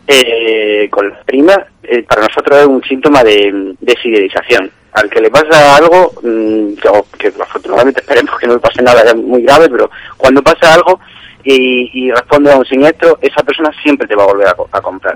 [0.09, 4.71] eh, con las primas, eh, para nosotros es un síntoma de, de fidelización.
[4.93, 9.15] Al que le pasa algo, mm, que, que, afortunadamente esperemos que no le pase nada
[9.15, 11.01] muy grave, pero cuando pasa algo,
[11.47, 15.15] y, responde a un siniestro, esa persona siempre te va a volver a, comprar.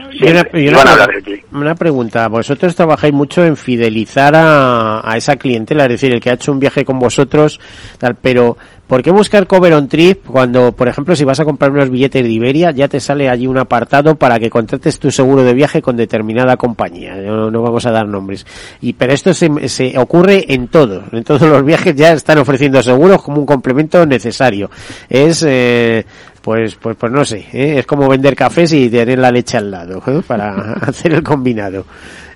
[1.53, 6.31] una, pregunta, vosotros trabajáis mucho en fidelizar a, a, esa clientela, es decir, el que
[6.31, 7.61] ha hecho un viaje con vosotros,
[7.99, 8.57] tal, pero
[8.91, 12.25] ¿por qué buscar cover on trip cuando, por ejemplo, si vas a comprar unos billetes
[12.25, 15.81] de Iberia, ya te sale allí un apartado para que contrates tu seguro de viaje
[15.81, 17.15] con determinada compañía?
[17.15, 18.45] No, no vamos a dar nombres.
[18.81, 22.83] Y, pero esto se, se ocurre en todo, en todos los viajes ya están ofreciendo
[22.83, 24.69] seguros como un complemento necesario.
[25.09, 26.05] Es, eh,
[26.43, 27.79] pues, pues, pues no sé, ¿eh?
[27.79, 30.21] es como vender cafés y tener la leche al lado ¿eh?
[30.27, 31.85] para hacer el combinado.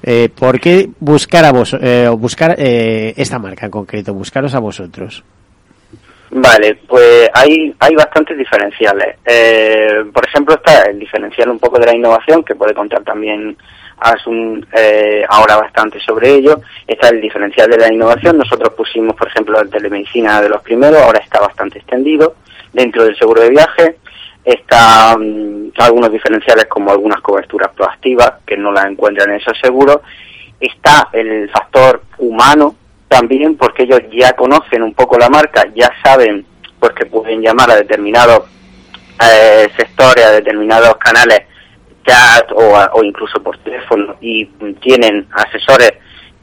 [0.05, 4.61] Eh, ¿Por qué buscar a vos, eh, buscar eh, esta marca en concreto, buscaros a
[4.61, 5.25] vosotros?
[6.31, 9.19] Vale, pues hay, hay bastantes diferenciales.
[9.25, 13.57] Eh, por ejemplo, está el diferencial un poco de la innovación, que puede contar también
[14.73, 16.61] eh, ahora bastante sobre ello.
[16.87, 18.39] Está el diferencial de la innovación.
[18.39, 22.35] Nosotros pusimos, por ejemplo, la telemedicina de los primeros, ahora está bastante extendido
[22.73, 23.97] dentro del seguro de viaje.
[24.45, 30.01] Están mm, algunos diferenciales como algunas coberturas proactivas que no las encuentran en esos seguros.
[30.61, 32.75] Está el factor humano
[33.15, 36.45] también porque ellos ya conocen un poco la marca, ya saben
[36.81, 38.41] pues que pueden llamar a determinados
[39.23, 41.43] eh, sectores, a determinados canales
[42.05, 44.47] chat o, incluso por teléfono y
[44.81, 45.93] tienen asesores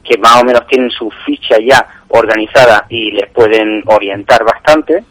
[0.02, 5.04] que más o menos tienen su ficha ya organizada y les pueden orientar bastante.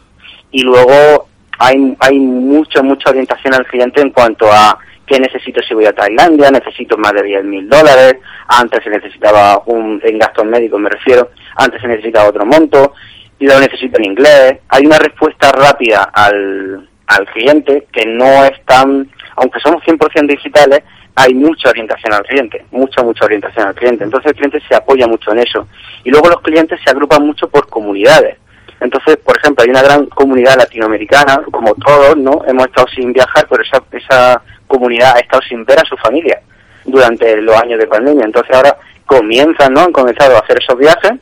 [0.50, 1.28] Y luego
[1.60, 5.92] hay, hay mucha, mucha orientación al cliente en cuanto a qué necesito si voy a
[5.92, 8.16] Tailandia, necesito más de 10 mil dólares,
[8.48, 12.94] antes se necesitaba un, en gastos médicos me refiero, antes se necesitaba otro monto,
[13.42, 14.58] y lo necesito en inglés.
[14.68, 20.82] Hay una respuesta rápida al, al cliente que no es tan, aunque somos 100% digitales,
[21.16, 24.04] hay mucha orientación al cliente, mucha, mucha orientación al cliente.
[24.04, 25.66] Entonces el cliente se apoya mucho en eso.
[26.04, 28.38] Y luego los clientes se agrupan mucho por comunidades.
[28.80, 32.42] Entonces, por ejemplo, hay una gran comunidad latinoamericana, como todos, ¿no?
[32.46, 36.40] Hemos estado sin viajar, pero esa, esa comunidad ha estado sin ver a su familia
[36.84, 38.24] durante los años de pandemia.
[38.24, 39.80] Entonces ahora comienzan, ¿no?
[39.80, 41.12] Han comenzado a hacer esos viajes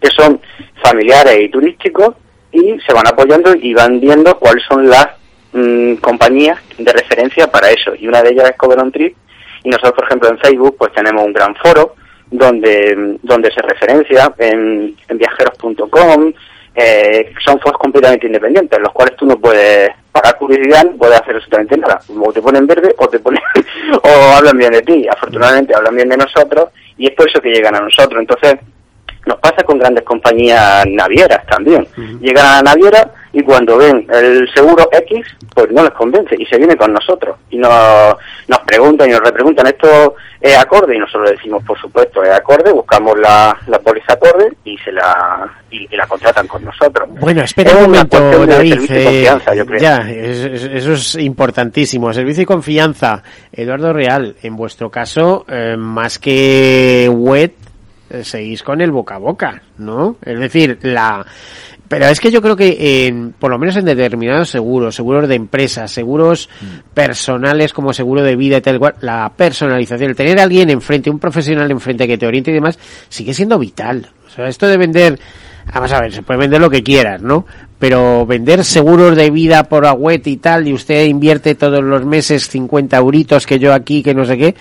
[0.00, 0.40] que son
[0.82, 2.14] familiares y turísticos
[2.52, 5.08] y se van apoyando y van viendo cuáles son las
[5.52, 7.94] mm, compañías de referencia para eso.
[7.98, 9.16] Y una de ellas es Cover on Trip
[9.64, 11.94] y nosotros, por ejemplo, en Facebook pues tenemos un gran foro
[12.30, 16.32] donde, donde se referencia en, en viajeros.com,
[16.74, 21.34] eh, son foros completamente independientes, los cuales tú no puedes pagar publicidad, no puedes hacer
[21.34, 22.00] absolutamente nada.
[22.20, 23.42] O te ponen verde o te ponen
[24.02, 25.06] o hablan bien de ti.
[25.08, 28.20] Afortunadamente hablan bien de nosotros y es por eso que llegan a nosotros.
[28.20, 28.58] Entonces,
[29.28, 31.86] nos pasa con grandes compañías navieras también.
[32.20, 36.46] Llegan a la naviera y cuando ven el seguro X, pues no les convence y
[36.46, 37.36] se viene con nosotros.
[37.50, 38.16] Y nos,
[38.48, 40.96] nos preguntan y nos repreguntan, ¿esto es acorde?
[40.96, 45.46] Y nosotros decimos, por supuesto, es acorde, buscamos la, la póliza acorde y se la
[45.70, 47.08] y, la contratan con nosotros.
[47.20, 48.80] Bueno, espera un momento, David.
[48.88, 49.28] Eh,
[49.78, 52.12] ya, eso es importantísimo.
[52.12, 53.22] Servicio y confianza.
[53.52, 57.54] Eduardo Real, en vuestro caso, eh, más que web, eh,
[58.22, 60.16] seguís con el boca a boca, ¿no?
[60.22, 61.24] Es decir, la...
[61.88, 65.36] Pero es que yo creo que, en, por lo menos en determinados seguros, seguros de
[65.36, 66.92] empresas, seguros mm.
[66.92, 71.08] personales como seguro de vida y tal cual, la personalización, el tener a alguien enfrente,
[71.08, 72.78] un profesional enfrente que te oriente y demás,
[73.08, 74.06] sigue siendo vital.
[74.26, 75.18] O sea, esto de vender,
[75.72, 77.46] vamos a ver, se puede vender lo que quieras, ¿no?
[77.78, 82.48] Pero vender seguros de vida por web y tal, y usted invierte todos los meses
[82.48, 84.54] 50 euritos que yo aquí, que no sé qué, eh,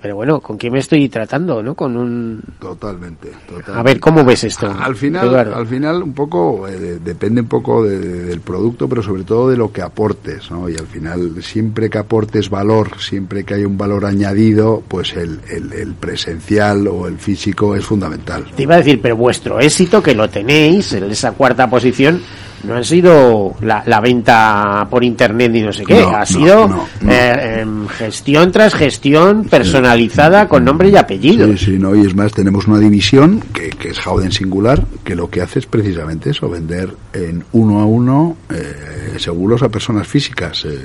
[0.00, 1.74] pero bueno, ¿con quién me estoy tratando, no?
[1.74, 2.42] Con un...
[2.58, 3.30] Totalmente,
[3.72, 4.70] A ver, ¿cómo ves esto?
[4.70, 9.50] Al final, al final un poco, eh, depende un poco del producto, pero sobre todo
[9.50, 10.68] de lo que aportes, ¿no?
[10.68, 15.40] Y al final, siempre que aportes valor, siempre que hay un valor añadido, pues el,
[15.50, 18.46] el, presencial o el físico es fundamental.
[18.56, 22.20] Te iba a decir, pero vuestro éxito, que lo tenéis, en esa cuarta posición,
[22.66, 26.68] no ha sido la, la venta por internet ni no sé qué, No, ha sido
[26.68, 27.12] no, no.
[27.12, 31.46] eh, em, gestión tras gestión personalizada con nombre y apellido.
[31.56, 35.14] Sí, sí, no, y es más, tenemos una división que, que es Howden Singular, que
[35.14, 40.06] lo que hace es precisamente eso, vender en uno a uno eh, seguros a personas
[40.08, 40.78] físicas, eh,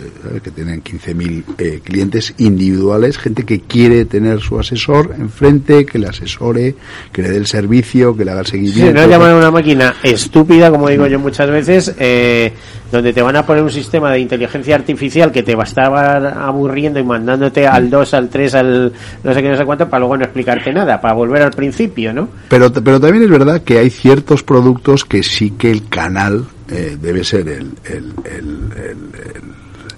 [0.43, 6.07] que tienen 15.000 eh, clientes individuales, gente que quiere tener su asesor enfrente, que le
[6.07, 6.75] asesore,
[7.11, 9.01] que le dé el servicio, que le haga el Sí, seguimiento.
[9.01, 12.53] no llaman a una máquina estúpida, como digo yo muchas veces, eh,
[12.91, 16.26] donde te van a poner un sistema de inteligencia artificial que te va a estar
[16.38, 18.93] aburriendo y mandándote al 2, al 3, al
[19.24, 22.13] no sé qué, no sé cuánto, para luego no explicarte nada, para volver al principio,
[22.13, 22.30] ¿no?
[22.49, 26.97] Pero, pero también es verdad que hay ciertos productos que sí que el canal eh,
[26.99, 27.72] debe ser el,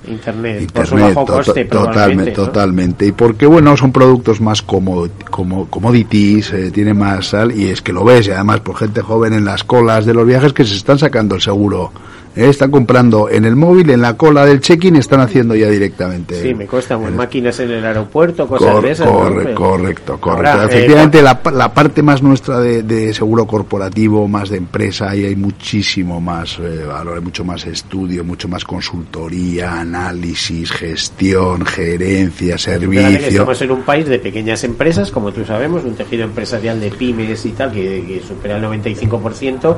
[0.08, 3.06] Internet, por su bajo to- coste, totalmente, totalmente.
[3.06, 7.82] Y porque, bueno, son productos más como, como commodities, eh, tiene más sal, y es
[7.82, 10.66] que lo ves, y además por gente joven en las colas de los viajes que
[10.66, 11.92] se están sacando el seguro.
[12.36, 16.42] Eh, están comprando en el móvil, en la cola del check-in, están haciendo ya directamente.
[16.42, 19.08] Sí, me cuesta muy máquinas en el aeropuerto, cosas Cor- de esas.
[19.10, 20.50] corre- Pero- correcto, correcto.
[20.52, 24.58] Ahora, eh, Efectivamente, la, pa- la parte más nuestra de, de seguro corporativo, más de
[24.58, 30.72] empresa, ahí hay muchísimo más eh, valor, hay mucho más estudio, mucho más consultoría, análisis,
[30.72, 33.28] gestión, gerencia, que servicio.
[33.28, 37.46] estamos en un país de pequeñas empresas, como tú sabemos, un tejido empresarial de pymes
[37.46, 39.76] y tal, que, que supera el 95%,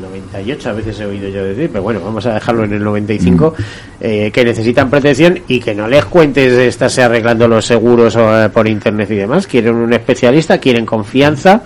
[0.00, 3.54] 98 a veces he oído yo decir, pero bueno, vamos a dejarlo en el 95,
[4.00, 8.48] eh, que necesitan protección y que no les cuentes de estarse arreglando los seguros eh,
[8.52, 9.46] por internet y demás.
[9.46, 11.62] Quieren un especialista, quieren confianza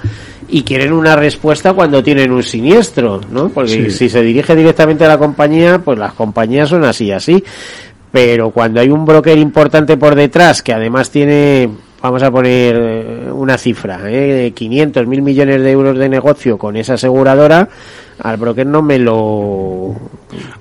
[0.49, 3.49] y quieren una respuesta cuando tienen un siniestro, ¿no?
[3.51, 3.91] Porque Sí.
[3.91, 7.45] si se dirige directamente a la compañía, pues las compañías son así y así.
[8.13, 11.71] Pero cuando hay un broker importante por detrás que además tiene,
[12.03, 14.33] vamos a poner eh, una cifra, ¿eh?
[14.43, 17.69] de 500 mil millones de euros de negocio con esa aseguradora,
[18.23, 19.95] al broker no me lo.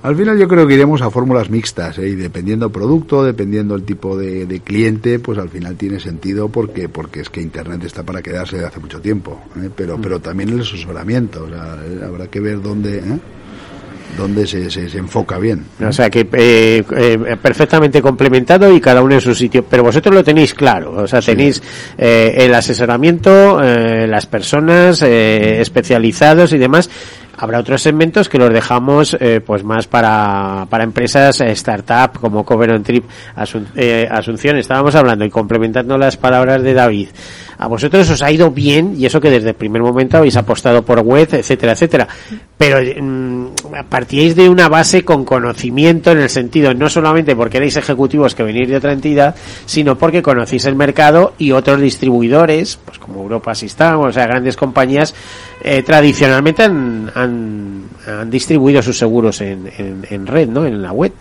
[0.02, 2.08] Al final yo creo que iremos a fórmulas mixtas, ¿eh?
[2.08, 6.88] y dependiendo producto, dependiendo el tipo de, de cliente, pues al final tiene sentido porque
[6.88, 9.70] porque es que Internet está para quedarse de hace mucho tiempo, ¿eh?
[9.74, 13.18] pero pero también el asesoramiento, o sea, eh, habrá que ver dónde ¿eh?
[14.16, 15.64] dónde se, se, se enfoca bien.
[15.86, 19.64] O sea que eh, eh, perfectamente complementado y cada uno en su sitio.
[19.68, 20.92] Pero vosotros lo tenéis claro.
[20.92, 21.62] O sea, tenéis
[21.96, 26.90] eh, el asesoramiento, las personas especializados y demás.
[27.42, 32.44] Habrá otros segmentos que los dejamos eh, pues más para, para empresas eh, startup como
[32.44, 34.58] Cover on Trip Asun- eh, Asunción.
[34.58, 37.08] Estábamos hablando y complementando las palabras de David.
[37.56, 40.82] A vosotros os ha ido bien y eso que desde el primer momento habéis apostado
[40.82, 42.08] por web, etcétera, etcétera.
[42.56, 43.46] Pero mm,
[43.88, 48.42] partíais de una base con conocimiento en el sentido no solamente porque erais ejecutivos que
[48.42, 49.34] venís de otra entidad,
[49.66, 54.56] sino porque conocéis el mercado y otros distribuidores, pues como Europa System, o sea, grandes
[54.56, 55.14] compañías,
[55.62, 60.66] eh, tradicionalmente han, han distribuido sus seguros en, en, red, ¿no?
[60.66, 61.12] En la web.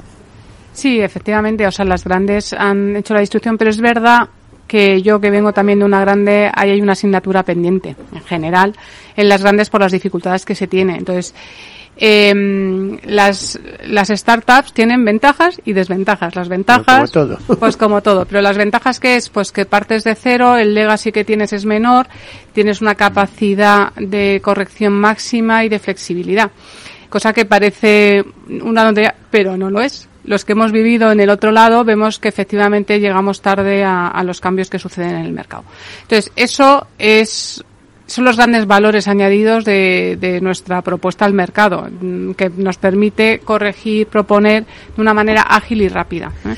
[0.73, 4.29] Sí, efectivamente, o sea, las grandes han hecho la distribución, pero es verdad
[4.67, 8.75] que yo que vengo también de una grande, ahí hay una asignatura pendiente, en general,
[9.15, 10.95] en las grandes por las dificultades que se tiene.
[10.95, 11.33] Entonces,
[11.99, 16.35] em, las, las startups tienen ventajas y desventajas.
[16.35, 17.37] Las ventajas, Como todo.
[17.59, 21.11] pues como todo, pero las ventajas que es, pues que partes de cero, el legacy
[21.11, 22.07] que tienes es menor,
[22.53, 26.51] tienes una capacidad de corrección máxima y de flexibilidad.
[27.09, 28.23] Cosa que parece
[28.61, 30.07] una tontería, pero no lo es.
[30.25, 34.23] Los que hemos vivido en el otro lado vemos que efectivamente llegamos tarde a, a
[34.23, 35.63] los cambios que suceden en el mercado.
[36.03, 37.63] Entonces, eso es
[38.09, 43.39] son los grandes valores añadidos de, de nuestra propuesta al mercado, mm, que nos permite
[43.39, 46.31] corregir, proponer de una manera ágil y rápida.
[46.45, 46.55] ¿eh?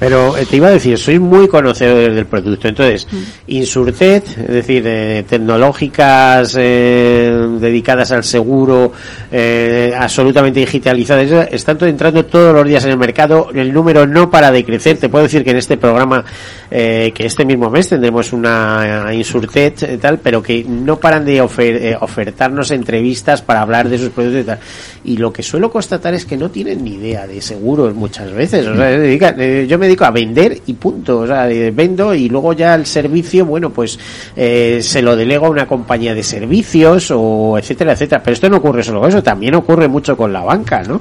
[0.00, 2.66] Pero eh, te iba a decir, soy muy conocedor del producto.
[2.66, 3.06] Entonces,
[3.46, 8.92] Insurtech, es decir, eh, tecnológicas eh, dedicadas al seguro,
[9.30, 13.48] eh, absolutamente digitalizadas, están entrando todos los días en el mercado.
[13.54, 14.96] El número no para de crecer.
[14.96, 16.24] Te puedo decir que en este programa,
[16.70, 21.26] eh, que este mismo mes tendremos una eh, Insurtech y tal, pero que no paran
[21.26, 24.58] de ofer- eh, ofertarnos entrevistas para hablar de sus productos y tal.
[25.04, 28.66] Y lo que suelo constatar es que no tienen ni idea de seguros muchas veces.
[28.66, 31.20] O sea, eh, yo me a vender y punto.
[31.20, 33.98] O sea, eh, vendo y luego ya el servicio, bueno, pues
[34.36, 38.22] eh, se lo delego a una compañía de servicios o etcétera, etcétera.
[38.22, 41.00] Pero esto no ocurre solo eso, también ocurre mucho con la banca, ¿no?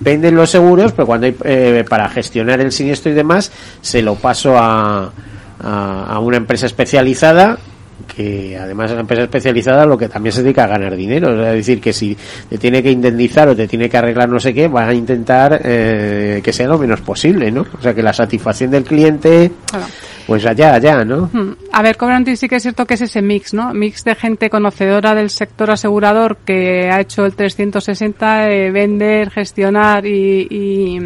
[0.00, 3.50] Venden los seguros, pero cuando hay eh, para gestionar el siniestro y demás,
[3.80, 5.10] se lo paso a,
[5.58, 7.58] a una empresa especializada
[8.14, 11.54] que además es una empresa especializada lo que también se dedica a ganar dinero es
[11.54, 12.16] decir que si
[12.48, 15.60] te tiene que indemnizar o te tiene que arreglar no sé qué van a intentar
[15.64, 19.86] eh, que sea lo menos posible no o sea que la satisfacción del cliente Claro.
[20.26, 21.28] pues allá, allá, ¿no?
[21.32, 21.56] Hmm.
[21.72, 23.72] A ver, Coventry sí que es cierto que es ese mix, ¿no?
[23.74, 30.06] Mix de gente conocedora del sector asegurador que ha hecho el 360, eh, vender, gestionar
[30.06, 31.00] y, y,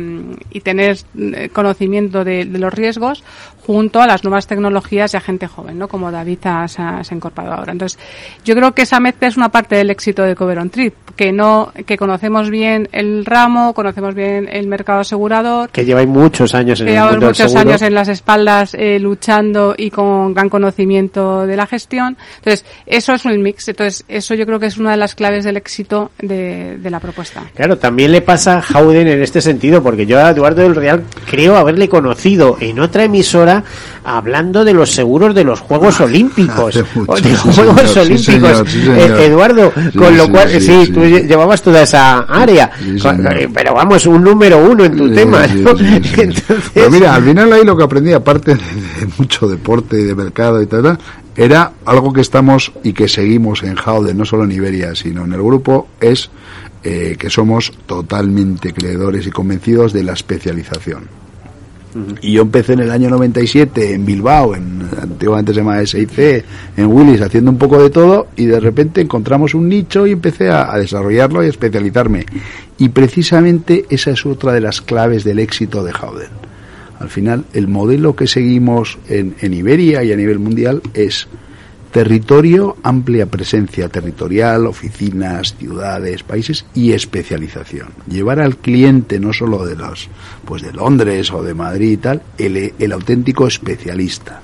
[0.50, 3.24] y tener eh, conocimiento de, de, los riesgos,
[3.70, 5.86] junto a las nuevas tecnologías y a gente joven, ¿no?
[5.86, 7.70] Como David ha, se, ha, se ha incorporado ahora.
[7.70, 8.00] Entonces,
[8.44, 11.30] yo creo que esa mezcla es una parte del éxito de Cover on Trip, que
[11.30, 15.70] no, que conocemos bien el ramo, conocemos bien el mercado asegurador.
[15.70, 17.68] Que lleváis muchos años en que el mundo muchos del seguro.
[17.68, 22.16] años en las espaldas eh, luchando y con gran conocimiento de la gestión.
[22.38, 23.68] Entonces, eso es un mix.
[23.68, 26.98] Entonces, eso yo creo que es una de las claves del éxito de, de la
[26.98, 27.44] propuesta.
[27.54, 31.04] Claro, también le pasa a Howden en este sentido, porque yo a Eduardo del Real
[31.30, 33.59] creo haberle conocido en otra emisora
[34.04, 36.74] hablando de los seguros de los Juegos Olímpicos.
[36.94, 38.24] mucho, de los sí, Juegos señor, sí, Olímpicos.
[38.24, 38.98] señor, sí, señor.
[39.20, 42.70] Eh, Eduardo, con lo cual, sí, tú lle- llevabas toda esa área.
[42.80, 45.44] Eh, pero vamos, un número uno en tu tema.
[45.44, 46.02] Entonces,
[46.74, 50.14] Pero mira, al final ahí lo que aprendí, aparte de, de mucho deporte y de
[50.14, 50.98] mercado y tal,
[51.36, 55.32] era algo que estamos y que seguimos en Howden, no solo en Iberia, sino en
[55.32, 56.30] el grupo, es
[56.82, 61.04] eh, que somos totalmente creedores y convencidos de la especialización.
[62.22, 66.44] Y yo empecé en el año 97 en Bilbao, en, antiguamente se llamaba SIC,
[66.76, 70.50] en Willis, haciendo un poco de todo y de repente encontramos un nicho y empecé
[70.50, 72.26] a, desarrollarlo y a especializarme.
[72.78, 76.30] Y precisamente esa es otra de las claves del éxito de Howden.
[76.98, 81.28] Al final, el modelo que seguimos en, en Iberia y a nivel mundial es
[81.90, 87.88] territorio, amplia presencia territorial, oficinas, ciudades, países y especialización.
[88.08, 90.08] Llevar al cliente no solo de los,
[90.44, 94.40] pues de Londres o de Madrid y tal, el, el auténtico especialista.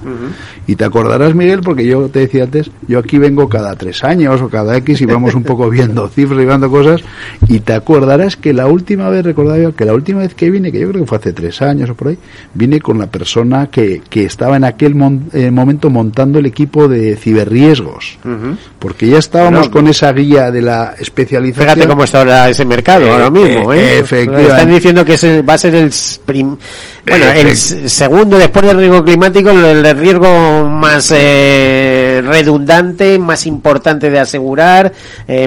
[0.66, 4.40] Y te acordarás, Miguel, porque yo te decía antes, yo aquí vengo cada tres años
[4.42, 7.03] o cada X y vamos un poco viendo cifras y viendo cosas,
[7.49, 10.72] y te acordarás que la última vez, recordaba yo, que la última vez que vine,
[10.72, 12.18] que yo creo que fue hace tres años o por ahí,
[12.55, 16.88] vine con la persona que, que estaba en aquel mon- eh, momento montando el equipo
[16.88, 18.57] de ciberriesgos, Ujú.
[18.78, 21.68] porque ya estábamos Bueno, con esa guía de la especialización.
[21.68, 23.99] Fíjate cómo está ahora ese mercado Eh, ahora mismo, eh, ¿eh?
[24.01, 24.51] efectivamente.
[24.53, 25.91] Están diciendo que ese va a ser el
[26.24, 26.57] prim-
[27.09, 34.18] bueno, el segundo después del riesgo climático, el riesgo más eh, redundante, más importante de
[34.18, 34.93] asegurar,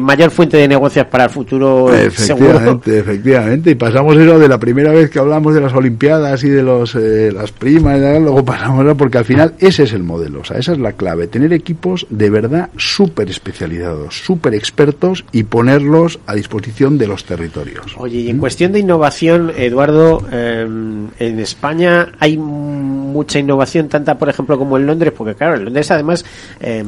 [0.02, 2.52] mayor fuente de negocios para el futuro seguro.
[2.52, 3.72] Efectivamente, efectivamente.
[3.72, 6.96] Y pasamos eso de la primera vez que hablamos de las Olimpiadas y de los
[6.96, 10.58] eh, las primas, y luego pasamos porque al final ese es el modelo, o sea,
[10.58, 11.79] esa es la clave, tener equipos
[12.10, 17.96] de verdad súper especializados, súper expertos y ponerlos a disposición de los territorios.
[17.98, 24.30] Oye, y en cuestión de innovación, Eduardo, eh, en España hay mucha innovación, tanta por
[24.30, 26.26] ejemplo como en Londres, porque claro, en Londres además
[26.60, 26.84] eh,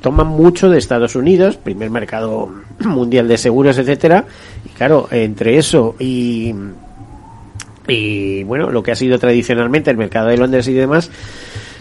[0.00, 2.50] toman mucho de Estados Unidos, primer mercado
[2.80, 4.24] mundial de seguros, etcétera,
[4.64, 6.54] y claro, entre eso y
[7.88, 11.10] y bueno, lo que ha sido tradicionalmente el mercado de Londres y demás,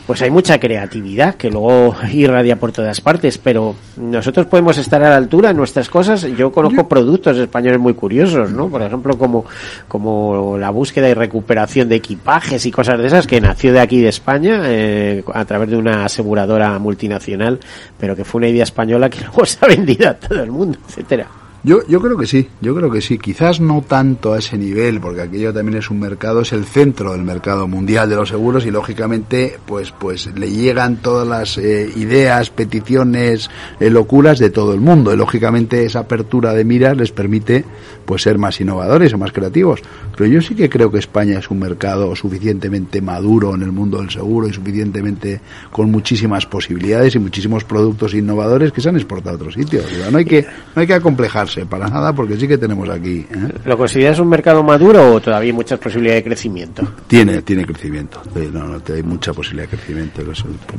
[0.09, 5.09] pues hay mucha creatividad que luego irradia por todas partes, pero nosotros podemos estar a
[5.11, 6.23] la altura en nuestras cosas.
[6.35, 8.69] Yo conozco productos españoles muy curiosos, ¿no?
[8.69, 9.45] Por ejemplo, como,
[9.87, 14.01] como la búsqueda y recuperación de equipajes y cosas de esas que nació de aquí
[14.01, 17.59] de España eh, a través de una aseguradora multinacional,
[17.99, 20.79] pero que fue una idea española que luego se ha vendido a todo el mundo,
[20.87, 21.27] etcétera.
[21.61, 23.17] Yo, yo creo que sí, yo creo que sí.
[23.17, 27.11] Quizás no tanto a ese nivel, porque aquello también es un mercado, es el centro
[27.11, 31.91] del mercado mundial de los seguros y lógicamente, pues, pues le llegan todas las eh,
[31.97, 33.49] ideas, peticiones,
[33.81, 35.13] eh, locuras de todo el mundo.
[35.13, 37.65] Y lógicamente esa apertura de miras les permite,
[38.05, 39.81] pues, ser más innovadores o más creativos.
[40.15, 43.97] Pero yo sí que creo que España es un mercado suficientemente maduro en el mundo
[43.97, 45.41] del seguro y suficientemente
[45.71, 49.85] con muchísimas posibilidades y muchísimos productos innovadores que se han exportado a otros sitios.
[50.09, 53.25] No hay que, no hay que acomplejarse para nada porque sí que tenemos aquí.
[53.29, 53.53] ¿eh?
[53.65, 56.83] ¿Lo consideras un mercado maduro o todavía hay muchas posibilidades de crecimiento?
[57.07, 58.21] Tiene, tiene crecimiento.
[58.53, 60.21] No, no, hay mucha posibilidad de crecimiento.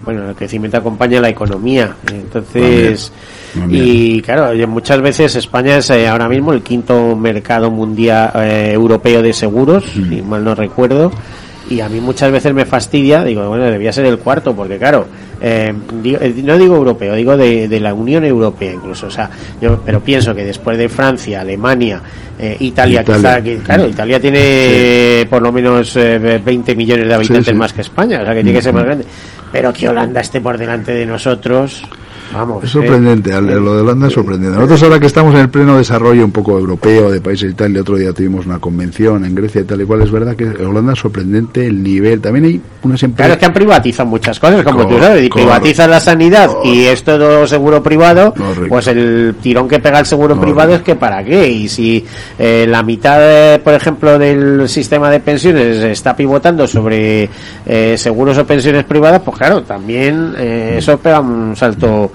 [0.05, 1.97] Bueno, el crecimiento acompaña la economía.
[2.13, 3.13] Entonces,
[3.69, 9.23] y claro, muchas veces España es eh, ahora mismo el quinto mercado mundial eh, europeo
[9.23, 11.11] de seguros, si mal no recuerdo.
[11.69, 15.07] Y a mí muchas veces me fastidia, digo, bueno, debía ser el cuarto, porque claro,
[15.41, 15.73] eh,
[16.03, 19.07] digo- eh, no digo europeo, digo de, de la Unión Europea incluso.
[19.07, 19.31] O sea,
[19.61, 22.01] yo, pero pienso que después de Francia, Alemania,
[22.39, 23.21] eh, Italia, Italia.
[23.21, 27.57] quizá, que, claro, Italia tiene por lo menos eh, 20 millones de habitantes Sí, sí.
[27.57, 29.05] más que España, o sea que tiene que ser más grande.
[29.53, 31.83] Pero que Holanda esté por delante de nosotros.
[32.33, 32.65] Vamos.
[32.65, 34.55] Es sorprendente, eh, lo de Holanda es sorprendente.
[34.57, 37.73] Nosotros ahora que estamos en el pleno desarrollo un poco europeo de países y tal,
[37.73, 40.47] el otro día tuvimos una convención en Grecia y tal y cual, es verdad que
[40.65, 42.21] Holanda es sorprendente el nivel.
[42.21, 43.17] También hay unas empresas...
[43.17, 46.51] Claro, es que han privatizado muchas cosas, como tú Cor- sabes, y privatizan la sanidad
[46.65, 48.35] y es todo seguro privado,
[48.69, 51.49] pues el tirón que pega el seguro privado es que para qué.
[51.49, 52.05] Y si
[52.39, 57.29] eh, la mitad, eh, por ejemplo, del sistema de pensiones está pivotando sobre
[57.67, 62.13] eh, seguros o pensiones privadas, pues claro, también eh, eso pega un salto.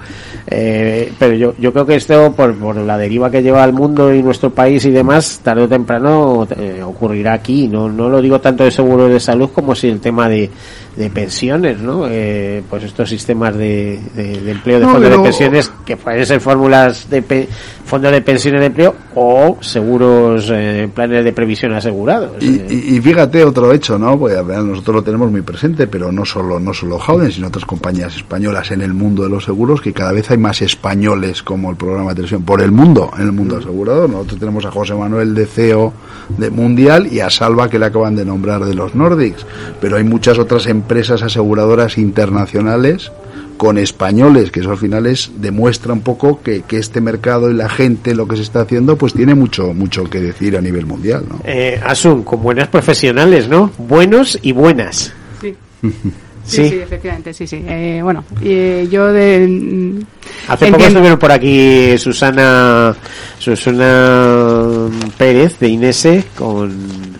[0.48, 4.14] Eh, pero yo, yo creo que esto, por, por la deriva que lleva el mundo
[4.14, 7.66] y nuestro país y demás, tarde o temprano eh, ocurrirá aquí.
[7.68, 10.48] No, no lo digo tanto de seguro de salud como si el tema de,
[10.96, 12.06] de pensiones, ¿no?
[12.08, 15.96] Eh, pues estos sistemas de, de- de empleo, de No, fondos pero- de pensiones, que
[15.96, 17.48] pueden ser fórmulas de pe-
[17.84, 22.42] fondos de pensiones de empleo o seguros, eh, planes de previsión asegurados.
[22.42, 24.18] Y, y- y fíjate otro hecho, ¿no?
[24.18, 27.48] Pues a ver, nosotros lo tenemos muy presente, pero no solo no solo Howden, sino
[27.48, 31.42] otras compañías españolas en el mundo de los seguros, que cada vez hay más españoles
[31.42, 34.08] como el programa de televisión por el mundo, en el mundo asegurador.
[34.10, 35.92] Nosotros tenemos a José Manuel de CEO
[36.36, 39.46] de Mundial y a Salva que le acaban de nombrar de los Nordics,
[39.80, 43.10] pero hay muchas otras empresas aseguradoras internacionales
[43.56, 47.54] con españoles, que eso al final es, demuestra un poco que, que este mercado y
[47.54, 50.86] la gente, lo que se está haciendo, pues tiene mucho, mucho que decir a nivel
[50.86, 51.40] mundial, ¿no?
[51.44, 53.70] Eh, Asun, con buenas profesionales, ¿no?
[53.78, 55.12] Buenos y buenas.
[55.40, 55.54] Sí.
[56.46, 56.62] Sí.
[56.64, 57.62] Sí, sí, efectivamente, sí, sí.
[57.66, 59.46] Eh, bueno, eh, yo de...
[59.48, 60.00] mm,
[60.48, 62.94] Hace poco estuvieron por aquí Susana
[63.38, 64.88] Susana
[65.18, 66.72] Pérez de Inese con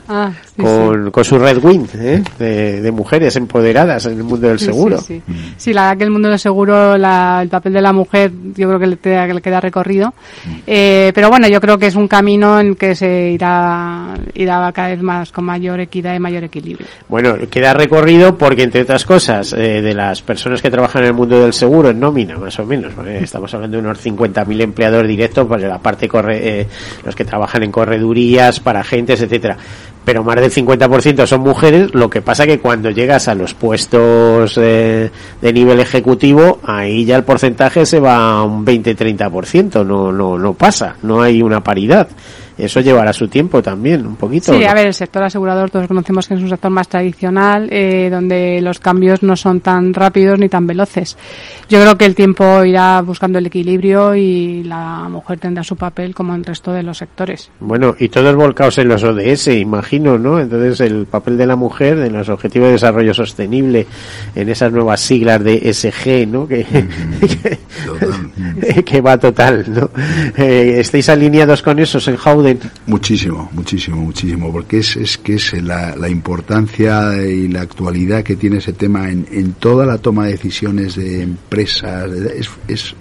[0.08, 2.22] Ah, sí, con, con su Red Wing ¿eh?
[2.38, 4.98] de, de mujeres empoderadas en el mundo del Sí, seguro.
[4.98, 5.34] Sí, sí.
[5.56, 8.68] Sí, la verdad que el mundo del seguro, la- el papel de la mujer, yo
[8.68, 10.14] creo que le, queda- que le queda recorrido.
[10.66, 14.88] Eh, pero bueno, yo creo que es un camino en que se irá, irá cada
[14.88, 16.86] vez más con mayor equidad y mayor equilibrio.
[17.08, 21.14] Bueno, queda recorrido porque, entre otras cosas, eh, de las personas que trabajan en el
[21.14, 25.46] mundo del seguro, en nómina, más o menos, estamos hablando de unos 50.000 empleadores directos,
[25.46, 26.66] pues la parte corre, eh,
[27.04, 29.56] los que trabajan en corredurías, para agentes, etcétera.
[30.04, 34.56] Pero más del 50% son mujeres, lo que pasa que cuando llegas a los puestos
[34.56, 40.38] eh, de nivel ejecutivo, ahí ya el porcentaje se va a un 20-30%, no, no,
[40.38, 42.08] no pasa, no hay una paridad.
[42.58, 44.52] Eso llevará su tiempo también, un poquito.
[44.52, 44.70] Sí, ¿no?
[44.70, 48.60] a ver, el sector asegurador todos conocemos que es un sector más tradicional, eh, donde
[48.62, 51.18] los cambios no son tan rápidos ni tan veloces.
[51.68, 56.14] Yo creo que el tiempo irá buscando el equilibrio y la mujer tendrá su papel
[56.14, 57.50] como en el resto de los sectores.
[57.60, 60.40] Bueno, y todos volcados en los ODS, imagino, ¿no?
[60.40, 63.86] Entonces el papel de la mujer en los Objetivos de Desarrollo Sostenible,
[64.34, 66.48] en esas nuevas siglas de SG, ¿no?
[66.48, 66.64] Que,
[68.60, 69.90] que, que va total, ¿no?
[70.36, 72.16] Eh, ¿Estáis alineados con esos en
[72.86, 78.36] Muchísimo, muchísimo, muchísimo, porque es, es que es la, la importancia y la actualidad que
[78.36, 82.94] tiene ese tema en, en toda la toma de decisiones de empresas, es, es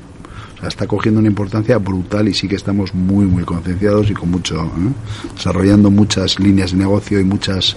[0.55, 4.13] o sea, está cogiendo una importancia brutal y sí que estamos muy, muy concienciados y
[4.13, 5.31] con mucho, ¿eh?
[5.35, 7.75] desarrollando muchas líneas de negocio y muchas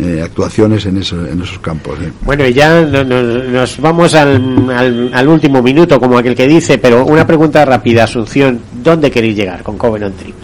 [0.00, 1.96] eh, actuaciones en, eso, en esos campos.
[2.02, 2.10] ¿eh?
[2.22, 6.48] Bueno, y ya no- no- nos vamos al, al, al último minuto, como aquel que
[6.48, 10.34] dice, pero una pregunta rápida, Asunción, ¿dónde queréis llegar con Covenant Trip?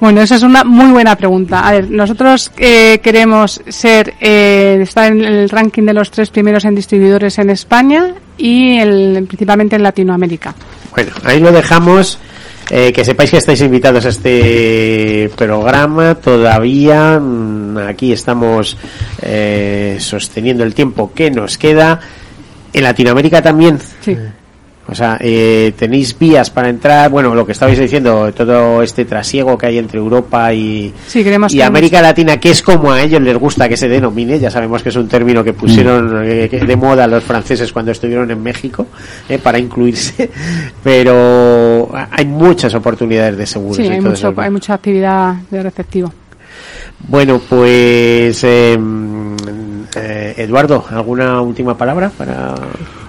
[0.00, 1.60] Bueno, esa es una muy buena pregunta.
[1.60, 6.64] A ver, nosotros eh, queremos ser, eh, estar en el ranking de los tres primeros
[6.64, 10.54] en distribuidores en España y el- principalmente en Latinoamérica.
[10.94, 12.18] Bueno, ahí lo dejamos.
[12.72, 17.18] Eh, que sepáis que estáis invitados a este programa todavía.
[17.18, 18.76] mm, Aquí estamos
[19.22, 21.98] eh, sosteniendo el tiempo que nos queda.
[22.72, 23.78] En Latinoamérica también.
[24.00, 24.16] Sí.
[24.88, 27.10] O sea, eh, tenéis vías para entrar.
[27.10, 32.02] Bueno, lo que estabais diciendo, todo este trasiego que hay entre Europa y, Sí, América
[32.02, 34.40] Latina, que es como a ellos les gusta que se denomine.
[34.40, 37.92] Ya sabemos que es un término que pusieron eh, que- de moda los franceses cuando
[37.92, 38.86] estuvieron en México
[39.28, 40.28] eh, para incluirse.
[40.82, 43.76] Pero hay muchas oportunidades de seguros.
[43.76, 46.12] Sí, hay, mucho, hay mucha actividad de receptivo.
[47.06, 49.36] Bueno, pues eh, mm,
[49.96, 52.54] eh, Eduardo, ¿alguna última palabra para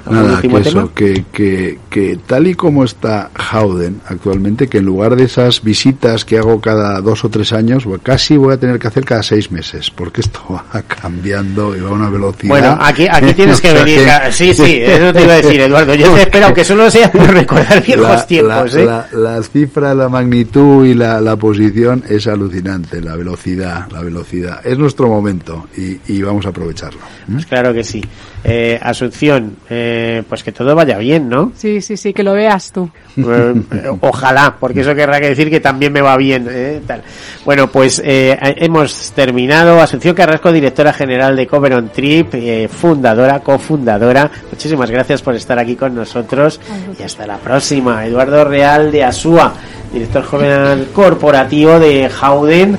[0.09, 0.59] Nada, que tema?
[0.59, 5.61] eso, que, que, que tal y como está Howden actualmente, que en lugar de esas
[5.63, 9.05] visitas que hago cada dos o tres años, pues casi voy a tener que hacer
[9.05, 10.41] cada seis meses, porque esto
[10.75, 12.49] va cambiando y va a una velocidad.
[12.49, 14.05] Bueno, aquí, aquí tienes que O sea venir.
[14.05, 15.93] ca- Sí, sí, eso te iba a decir, Eduardo.
[15.95, 18.73] Yo te espero, aunque solo sea por recordar viejos La- tiempos.
[18.73, 18.85] la, ¿eh?
[18.85, 24.61] la- la cifra, la magnitud y la, la posición es alucinante, la velocidad, la velocidad.
[24.65, 27.01] Es nuestro momento y, y vamos a aprovecharlo.
[27.31, 28.03] Pues claro que sí.
[28.43, 31.51] Eh, Asunción, eh, pues que todo vaya bien, ¿no?
[31.55, 32.89] Sí, sí, sí, que lo veas tú.
[33.17, 33.53] Eh,
[34.01, 36.47] ojalá, porque eso querrá decir que también me va bien.
[36.49, 36.81] ¿eh?
[36.87, 37.03] Tal.
[37.45, 39.79] Bueno, pues eh, hemos terminado.
[39.79, 44.31] Asunción Carrasco, directora general de Cover on Trip, eh, fundadora, cofundadora.
[44.49, 46.59] Muchísimas gracias por estar aquí con nosotros
[46.99, 48.05] y hasta la próxima.
[48.05, 49.53] Eduardo Real de Asúa,
[49.93, 52.77] director joven corporativo de Howden.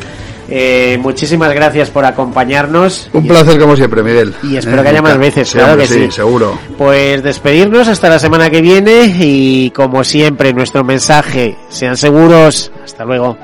[0.48, 3.08] Eh, muchísimas gracias por acompañarnos.
[3.12, 4.34] Un placer como siempre, Miguel.
[4.42, 6.10] Y espero que haya más veces, claro que sí.
[6.10, 6.58] seguro.
[6.76, 12.72] Pues despedirnos hasta la semana que viene y como siempre nuestro mensaje, sean seguros.
[12.84, 13.36] Hasta luego.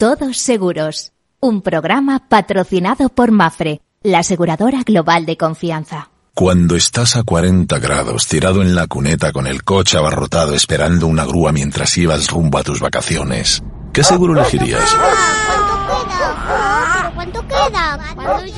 [0.00, 6.08] Todos Seguros, un programa patrocinado por Mafre, la aseguradora global de confianza.
[6.32, 11.26] Cuando estás a 40 grados tirado en la cuneta con el coche abarrotado esperando una
[11.26, 14.96] grúa mientras ibas rumbo a tus vacaciones, ¿qué seguro elegirías?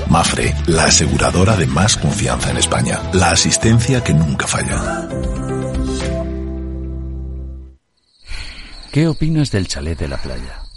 [0.08, 3.00] Mafre, la aseguradora de más confianza en España.
[3.14, 5.08] La asistencia que nunca falla.
[8.92, 10.62] ¿Qué opinas del chalet de la playa?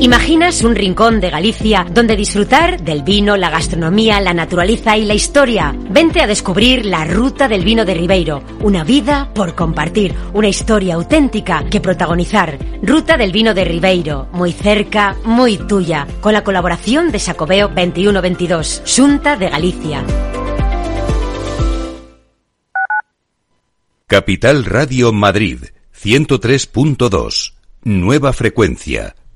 [0.00, 5.12] ¿Imaginas un rincón de Galicia donde disfrutar del vino, la gastronomía, la naturaleza y la
[5.12, 5.76] historia?
[5.90, 10.94] Vente a descubrir la Ruta del Vino de Ribeiro, una vida por compartir, una historia
[10.94, 12.58] auténtica que protagonizar.
[12.82, 18.82] Ruta del Vino de Ribeiro, muy cerca, muy tuya, con la colaboración de Sacobeo 2122,
[18.96, 20.02] Junta de Galicia.
[24.06, 25.58] Capital Radio Madrid,
[25.94, 27.52] 103.2,
[27.84, 29.14] nueva frecuencia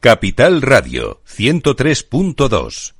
[0.00, 2.97] Capital Radio 103.2